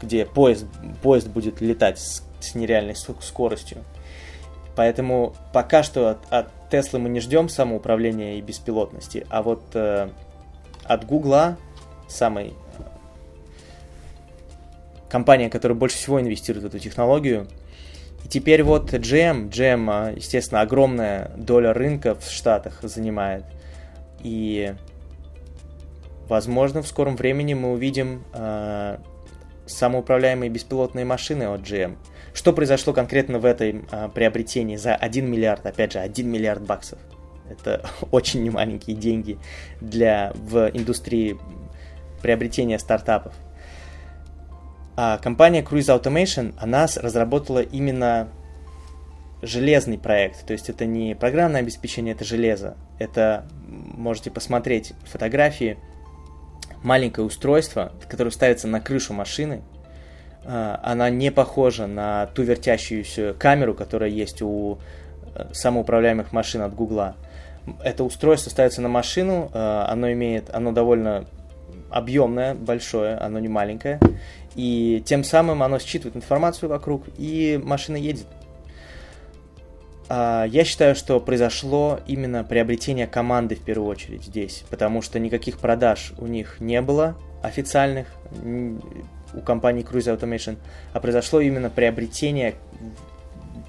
где 0.01 0.25
поезд, 0.25 0.65
поезд 1.03 1.29
будет 1.29 1.61
летать 1.61 1.99
с, 1.99 2.23
с 2.41 2.55
нереальной 2.55 2.97
скоростью. 2.97 3.85
Поэтому 4.77 5.35
пока 5.53 5.83
что 5.83 6.19
от 6.31 6.49
Теслы 6.71 7.01
мы 7.01 7.11
не 7.11 7.21
ждем 7.21 7.51
самоуправления 7.51 8.37
и 8.37 8.41
беспилотности, 8.41 9.27
а 9.29 9.43
вот 9.43 9.63
э, 9.75 10.09
от 10.85 11.05
Гугла, 11.05 11.59
самой 12.09 12.55
компания, 15.09 15.51
которая 15.51 15.77
больше 15.77 15.97
всего 15.97 16.21
инвестирует 16.21 16.65
в 16.65 16.67
эту 16.69 16.79
технологию, 16.79 17.47
и 18.25 18.29
теперь 18.29 18.63
вот 18.63 18.93
GM, 18.93 19.51
GM, 19.51 20.17
естественно, 20.17 20.61
огромная 20.61 21.31
доля 21.37 21.73
рынка 21.73 22.15
в 22.15 22.31
Штатах 22.31 22.81
занимает. 22.83 23.45
И 24.23 24.75
Возможно, 26.29 26.83
в 26.83 26.87
скором 26.87 27.17
времени 27.17 27.55
мы 27.55 27.73
увидим 27.73 28.25
э, 28.33 28.97
самоуправляемые 29.67 30.51
беспилотные 30.51 31.05
машины 31.05 31.45
от 31.45 31.61
GM. 31.61 31.97
Что 32.33 32.53
произошло 32.53 32.93
конкретно 32.93 33.39
в 33.39 33.45
этой 33.45 33.85
э, 33.91 34.09
приобретении 34.15 34.77
за 34.77 34.95
1 34.95 35.31
миллиард, 35.31 35.67
опять 35.67 35.93
же, 35.93 35.99
1 35.99 36.27
миллиард 36.27 36.63
баксов? 36.63 36.99
Это 37.51 37.85
очень 38.11 38.43
немаленькие 38.43 38.97
деньги 38.97 39.39
для, 39.83 40.33
в 40.35 40.71
индустрии 40.73 41.39
приобретения 42.25 42.79
стартапов. 42.79 43.35
А 44.97 45.19
компания 45.19 45.61
Cruise 45.61 45.95
Automation, 45.95 46.55
она 46.59 46.87
разработала 46.97 47.59
именно 47.59 48.29
железный 49.43 49.99
проект, 49.99 50.47
то 50.47 50.55
есть 50.55 50.71
это 50.71 50.87
не 50.87 51.15
программное 51.15 51.61
обеспечение, 51.61 52.15
это 52.15 52.25
железо. 52.25 52.79
Это, 52.99 53.45
можете 53.69 54.31
посмотреть 54.31 54.95
фотографии, 55.05 55.77
маленькое 56.83 57.27
устройство, 57.27 57.93
которое 58.09 58.31
ставится 58.31 58.69
на 58.69 58.81
крышу 58.81 59.13
машины. 59.13 59.61
А, 60.47 60.81
она 60.83 61.11
не 61.11 61.31
похожа 61.31 61.87
на 61.87 62.29
ту 62.29 62.43
вертящуюся 62.43 63.35
камеру, 63.35 63.75
которая 63.75 64.09
есть 64.09 64.41
у 64.41 64.79
э, 65.35 65.53
самоуправляемых 65.53 66.33
машин 66.33 66.63
от 66.63 66.75
Гугла. 66.75 67.17
Это 67.83 68.03
устройство 68.03 68.49
ставится 68.49 68.81
на 68.81 68.89
машину, 68.89 69.51
э, 69.53 69.85
оно 69.89 70.11
имеет, 70.13 70.49
оно 70.55 70.73
довольно 70.73 71.27
объемное, 71.95 72.55
большое, 72.55 73.15
оно 73.17 73.39
не 73.39 73.47
маленькое, 73.47 74.01
и 74.57 75.01
тем 75.07 75.23
самым 75.23 75.63
оно 75.63 75.79
считывает 75.79 76.17
информацию 76.17 76.69
вокруг, 76.69 77.05
и 77.17 77.61
машина 77.63 77.97
едет. 77.97 78.27
А, 80.09 80.45
я 80.45 80.65
считаю, 80.65 80.97
что 80.97 81.21
произошло 81.21 82.01
именно 82.09 82.43
приобретение 82.43 83.07
команды 83.07 83.55
в 83.55 83.61
первую 83.61 83.89
очередь 83.89 84.25
здесь, 84.25 84.65
потому 84.71 85.03
что 85.03 85.21
никаких 85.21 85.59
продаж 85.59 86.13
у 86.19 86.27
них 86.27 86.57
не 86.59 86.83
было 86.83 87.17
официальных 87.43 88.09
у 88.43 89.41
компании 89.41 89.85
Cruise 89.85 90.13
Automation, 90.13 90.57
а 90.93 90.99
произошло 90.99 91.41
именно 91.41 91.71
приобретение, 91.71 92.55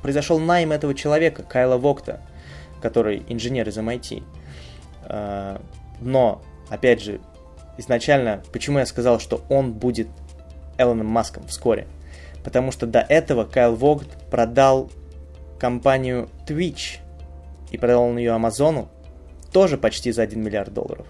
произошел 0.01 0.39
найм 0.39 0.71
этого 0.71 0.95
человека, 0.95 1.43
Кайла 1.43 1.78
Вокта, 1.78 2.21
который 2.82 3.21
инженер 3.30 3.69
из 3.69 3.78
MIT. 3.78 4.23
А, 5.03 5.61
но, 6.01 6.41
опять 6.69 7.03
же, 7.03 7.19
изначально, 7.78 8.43
почему 8.51 8.80
я 8.80 8.86
сказал, 8.86 9.19
что 9.19 9.43
он 9.49 9.73
будет 9.73 10.07
Элоном 10.78 11.07
Маском 11.07 11.47
вскоре? 11.47 11.88
Потому 12.43 12.71
что 12.71 12.86
до 12.86 12.99
этого 12.99 13.45
Кайл 13.45 13.76
Вогт 13.76 14.07
продал 14.30 14.91
компанию 15.59 16.30
Twitch 16.47 16.99
и 17.71 17.78
продал 17.78 18.03
он 18.03 18.17
ее 18.17 18.32
Амазону 18.32 18.89
тоже 19.51 19.78
почти 19.78 20.11
за 20.11 20.23
1 20.23 20.41
миллиард 20.41 20.73
долларов. 20.73 21.07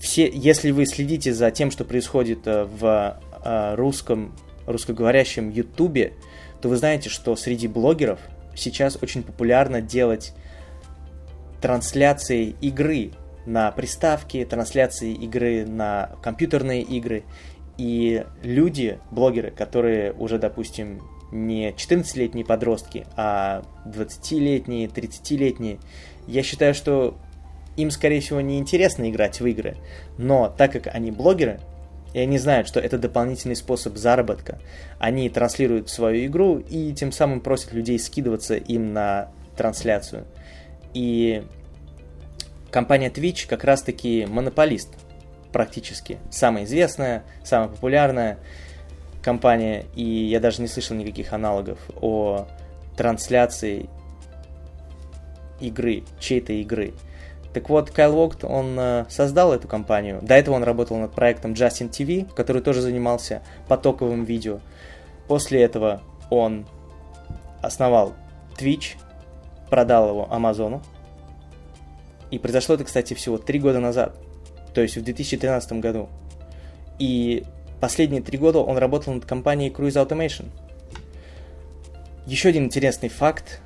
Все, 0.00 0.28
если 0.32 0.70
вы 0.70 0.86
следите 0.86 1.32
за 1.32 1.50
тем, 1.50 1.70
что 1.70 1.84
происходит 1.84 2.46
э, 2.46 2.64
в 2.64 3.20
э, 3.44 3.74
русском, 3.76 4.34
русскоговорящем 4.66 5.50
Ютубе, 5.50 6.14
то 6.60 6.68
вы 6.68 6.76
знаете, 6.76 7.08
что 7.08 7.36
среди 7.36 7.68
блогеров 7.68 8.18
сейчас 8.54 8.98
очень 9.00 9.22
популярно 9.22 9.80
делать 9.80 10.32
трансляции 11.60 12.56
игры 12.60 13.12
на 13.46 13.70
приставке, 13.70 14.44
трансляции 14.44 15.12
игры 15.12 15.66
на 15.66 16.10
компьютерные 16.22 16.82
игры. 16.82 17.24
И 17.78 18.24
люди, 18.42 18.98
блогеры, 19.10 19.50
которые 19.50 20.12
уже, 20.12 20.38
допустим, 20.38 21.00
не 21.32 21.70
14-летние 21.70 22.44
подростки, 22.44 23.06
а 23.16 23.62
20-летние, 23.86 24.86
30-летние. 24.86 25.78
Я 26.26 26.42
считаю, 26.42 26.74
что 26.74 27.16
им, 27.76 27.90
скорее 27.90 28.20
всего, 28.20 28.40
не 28.40 28.58
интересно 28.58 29.10
играть 29.10 29.40
в 29.40 29.46
игры, 29.46 29.76
но 30.18 30.54
так 30.56 30.72
как 30.72 30.94
они 30.94 31.10
блогеры, 31.10 31.60
и 32.12 32.18
они 32.18 32.38
знают, 32.38 32.68
что 32.68 32.78
это 32.78 32.98
дополнительный 32.98 33.56
способ 33.56 33.96
заработка, 33.96 34.58
они 34.98 35.30
транслируют 35.30 35.88
свою 35.88 36.26
игру 36.26 36.58
и 36.58 36.92
тем 36.92 37.10
самым 37.10 37.40
просят 37.40 37.72
людей 37.72 37.98
скидываться 37.98 38.54
им 38.54 38.92
на 38.92 39.30
трансляцию. 39.56 40.26
И 40.92 41.42
компания 42.72 43.10
Twitch 43.10 43.46
как 43.46 43.62
раз-таки 43.62 44.26
монополист 44.26 44.88
практически. 45.52 46.18
Самая 46.30 46.64
известная, 46.64 47.22
самая 47.44 47.68
популярная 47.68 48.38
компания, 49.22 49.84
и 49.94 50.02
я 50.02 50.40
даже 50.40 50.60
не 50.60 50.66
слышал 50.66 50.96
никаких 50.96 51.32
аналогов 51.32 51.78
о 52.00 52.48
трансляции 52.96 53.88
игры, 55.60 56.02
чьей-то 56.18 56.52
игры. 56.54 56.94
Так 57.52 57.68
вот, 57.68 57.90
Кайл 57.90 58.12
Вогт, 58.14 58.44
он 58.44 58.76
э, 58.78 59.04
создал 59.10 59.52
эту 59.52 59.68
компанию. 59.68 60.20
До 60.22 60.34
этого 60.34 60.54
он 60.54 60.64
работал 60.64 60.96
над 60.96 61.12
проектом 61.12 61.52
Justin 61.52 61.90
TV, 61.90 62.32
который 62.34 62.62
тоже 62.62 62.80
занимался 62.80 63.42
потоковым 63.68 64.24
видео. 64.24 64.60
После 65.28 65.62
этого 65.62 66.00
он 66.30 66.66
основал 67.60 68.14
Twitch, 68.58 68.96
продал 69.68 70.08
его 70.08 70.32
Амазону. 70.32 70.82
И 72.32 72.38
произошло 72.40 72.74
это, 72.74 72.82
кстати, 72.82 73.14
всего 73.14 73.38
три 73.38 73.60
года 73.60 73.78
назад. 73.78 74.16
То 74.74 74.80
есть 74.80 74.96
в 74.96 75.04
2013 75.04 75.74
году. 75.74 76.08
И 76.98 77.44
Последние 77.82 78.22
три 78.22 78.38
года 78.38 78.60
он 78.60 78.78
работал 78.78 79.12
над 79.12 79.24
компанией 79.24 79.68
Cruise 79.68 80.00
Automation. 80.00 80.46
Еще 82.26 82.50
один 82.50 82.66
интересный 82.66 83.08
факт 83.08 83.60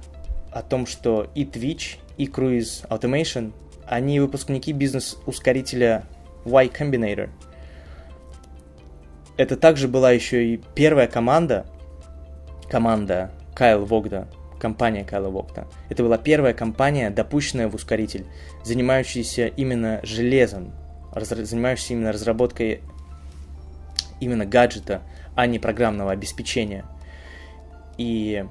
о 0.51 0.63
том, 0.63 0.87
что 0.87 1.31
и 1.35 1.45
Twitch, 1.45 1.99
и 2.17 2.25
Cruise 2.25 2.89
Automation, 2.89 3.53
они 3.85 4.19
выпускники 4.19 4.73
бизнес-ускорителя 4.73 6.05
Y 6.47 6.69
Combinator. 6.69 7.29
Это 9.37 9.59
также 9.59 9.87
была 9.87 10.13
еще 10.13 10.47
и 10.47 10.63
первая 10.75 11.09
команда, 11.09 11.67
команда 12.71 13.31
Кайл 13.55 13.85
Вогда, 13.85 14.29
компания 14.59 15.05
Кайла 15.05 15.29
Вогда. 15.29 15.67
Это 15.89 16.03
была 16.03 16.19
первая 16.19 16.55
компания, 16.55 17.11
допущенная 17.11 17.69
в 17.69 17.75
ускоритель, 17.75 18.27
занимающаяся 18.65 19.47
именно 19.47 20.01
железом, 20.03 20.73
занимающаяся 21.15 21.95
именно 21.95 22.13
разработкой 22.13 22.81
именно 24.21 24.47
гаджета, 24.47 25.03
а 25.35 25.47
не 25.47 25.59
программного 25.59 26.13
обеспечения. 26.13 26.85
И 27.99 28.45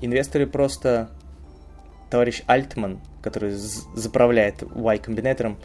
инвесторы 0.00 0.46
просто... 0.46 1.10
Товарищ 2.08 2.44
Альтман, 2.46 3.00
который 3.20 3.50
заправляет 3.50 4.62
Y 4.62 4.98
комбинатором, 4.98 5.58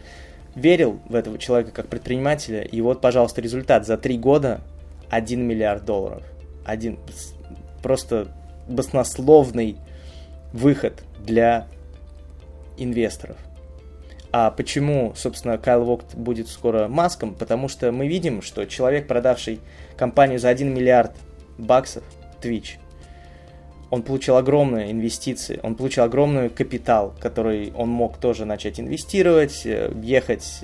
верил 0.55 0.99
в 1.07 1.13
этого 1.13 1.37
человека 1.37 1.69
как 1.71 1.87
предпринимателя, 1.87 2.63
и 2.63 2.81
вот, 2.81 2.99
пожалуйста, 2.99 3.41
результат 3.41 3.85
за 3.85 3.95
три 3.95 4.17
года 4.17 4.61
1 5.11 5.39
миллиард 5.39 5.85
долларов. 5.85 6.23
Один 6.65 6.97
просто 7.83 8.29
баснословный 8.67 9.77
выход 10.53 11.03
для 11.19 11.67
инвесторов. 12.77 13.37
А 14.33 14.49
почему, 14.49 15.13
собственно, 15.15 15.57
Кайл 15.57 15.83
Вогт 15.83 16.15
будет 16.15 16.47
скоро 16.47 16.87
маском? 16.87 17.35
Потому 17.35 17.67
что 17.67 17.91
мы 17.91 18.07
видим, 18.07 18.41
что 18.41 18.65
человек, 18.65 19.07
продавший 19.07 19.59
компанию 19.97 20.39
за 20.39 20.49
1 20.49 20.73
миллиард 20.73 21.11
баксов, 21.57 22.03
Twitch. 22.41 22.77
Он 23.89 24.03
получил 24.03 24.37
огромные 24.37 24.89
инвестиции, 24.91 25.59
он 25.63 25.75
получил 25.75 26.05
огромный 26.05 26.49
капитал, 26.49 27.13
который 27.19 27.73
он 27.75 27.89
мог 27.89 28.17
тоже 28.17 28.45
начать 28.45 28.79
инвестировать, 28.79 29.65
э, 29.65 29.91
ехать, 30.01 30.61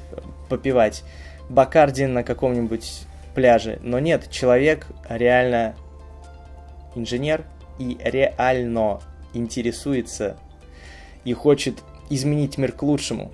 попивать 0.47 1.03
Бакарди 1.49 2.05
на 2.05 2.23
каком-нибудь 2.23 3.01
пляже. 3.35 3.79
Но 3.83 3.99
нет, 3.99 4.29
человек 4.31 4.87
реально 5.09 5.75
инженер 6.95 7.43
и 7.79 7.97
реально 8.03 9.01
интересуется 9.33 10.37
и 11.23 11.33
хочет 11.33 11.83
изменить 12.09 12.57
мир 12.57 12.71
к 12.71 12.83
лучшему. 12.83 13.31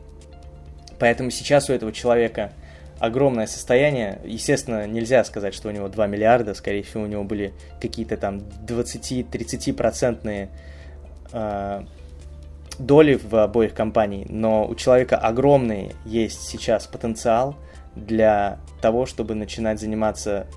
Поэтому 0.99 1.31
сейчас 1.31 1.69
у 1.69 1.73
этого 1.73 1.91
человека 1.91 2.53
огромное 2.99 3.47
состояние. 3.47 4.19
Естественно, 4.23 4.87
нельзя 4.87 5.23
сказать, 5.23 5.53
что 5.53 5.69
у 5.69 5.71
него 5.71 5.89
2 5.89 6.07
миллиарда, 6.07 6.53
скорее 6.53 6.83
всего, 6.83 7.03
у 7.03 7.07
него 7.07 7.23
были 7.23 7.53
какие-то 7.81 8.17
там 8.17 8.37
20-30 8.65 9.73
процентные 9.73 10.49
э, 11.31 11.83
доли 12.79 13.19
в 13.21 13.35
обоих 13.35 13.73
компаний, 13.73 14.25
но 14.29 14.65
у 14.65 14.75
человека 14.75 15.17
огромный 15.17 15.91
есть 16.05 16.43
сейчас 16.43 16.87
потенциал 16.87 17.55
для 17.95 18.59
того, 18.81 19.05
чтобы 19.05 19.35
начинать 19.35 19.79
заниматься 19.79 20.47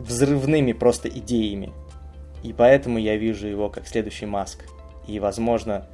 взрывными 0.00 0.72
просто 0.72 1.08
идеями. 1.08 1.72
И 2.42 2.52
поэтому 2.52 2.98
я 2.98 3.16
вижу 3.16 3.46
его 3.46 3.68
как 3.68 3.86
следующий 3.86 4.26
Маск. 4.26 4.64
И, 5.06 5.18
возможно, 5.20 5.86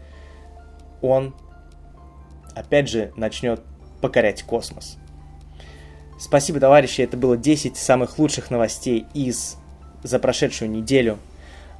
он, 1.02 1.34
опять 2.54 2.88
же, 2.88 3.12
начнет 3.16 3.60
покорять 4.00 4.42
космос. 4.42 4.98
Спасибо, 6.18 6.60
товарищи, 6.60 7.02
это 7.02 7.16
было 7.16 7.36
10 7.36 7.76
самых 7.76 8.18
лучших 8.18 8.50
новостей 8.50 9.06
из 9.12 9.56
за 10.02 10.18
прошедшую 10.18 10.70
неделю. 10.70 11.18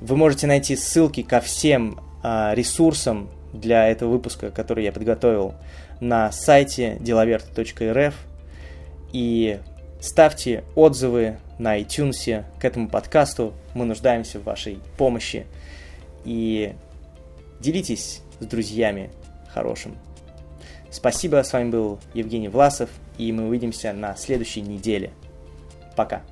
Вы 0.01 0.17
можете 0.17 0.47
найти 0.47 0.77
ссылки 0.77 1.23
ко 1.23 1.41
всем 1.41 2.01
э, 2.23 2.53
ресурсам 2.55 3.31
для 3.53 3.89
этого 3.89 4.11
выпуска, 4.11 4.51
который 4.51 4.85
я 4.85 4.93
подготовил, 4.93 5.55
на 6.01 6.31
сайте 6.33 6.99
деловер.рф. 7.01 8.15
И 9.13 9.59
ставьте 10.01 10.65
отзывы 10.75 11.39
на 11.59 11.79
iTunes 11.81 12.45
к 12.59 12.65
этому 12.65 12.89
подкасту. 12.89 13.55
Мы 13.75 13.85
нуждаемся 13.85 14.39
в 14.39 14.45
вашей 14.45 14.79
помощи. 14.99 15.47
И 16.25 16.75
делитесь 17.61 18.23
с 18.41 18.47
друзьями 18.47 19.11
хорошим. 19.49 19.97
Спасибо, 20.91 21.43
с 21.43 21.53
вами 21.53 21.71
был 21.71 21.99
Евгений 22.15 22.49
Власов, 22.49 22.91
и 23.19 23.33
мы 23.33 23.49
увидимся 23.49 23.93
на 23.93 24.17
следующей 24.17 24.63
неделе. 24.63 25.13
Пока. 25.97 26.23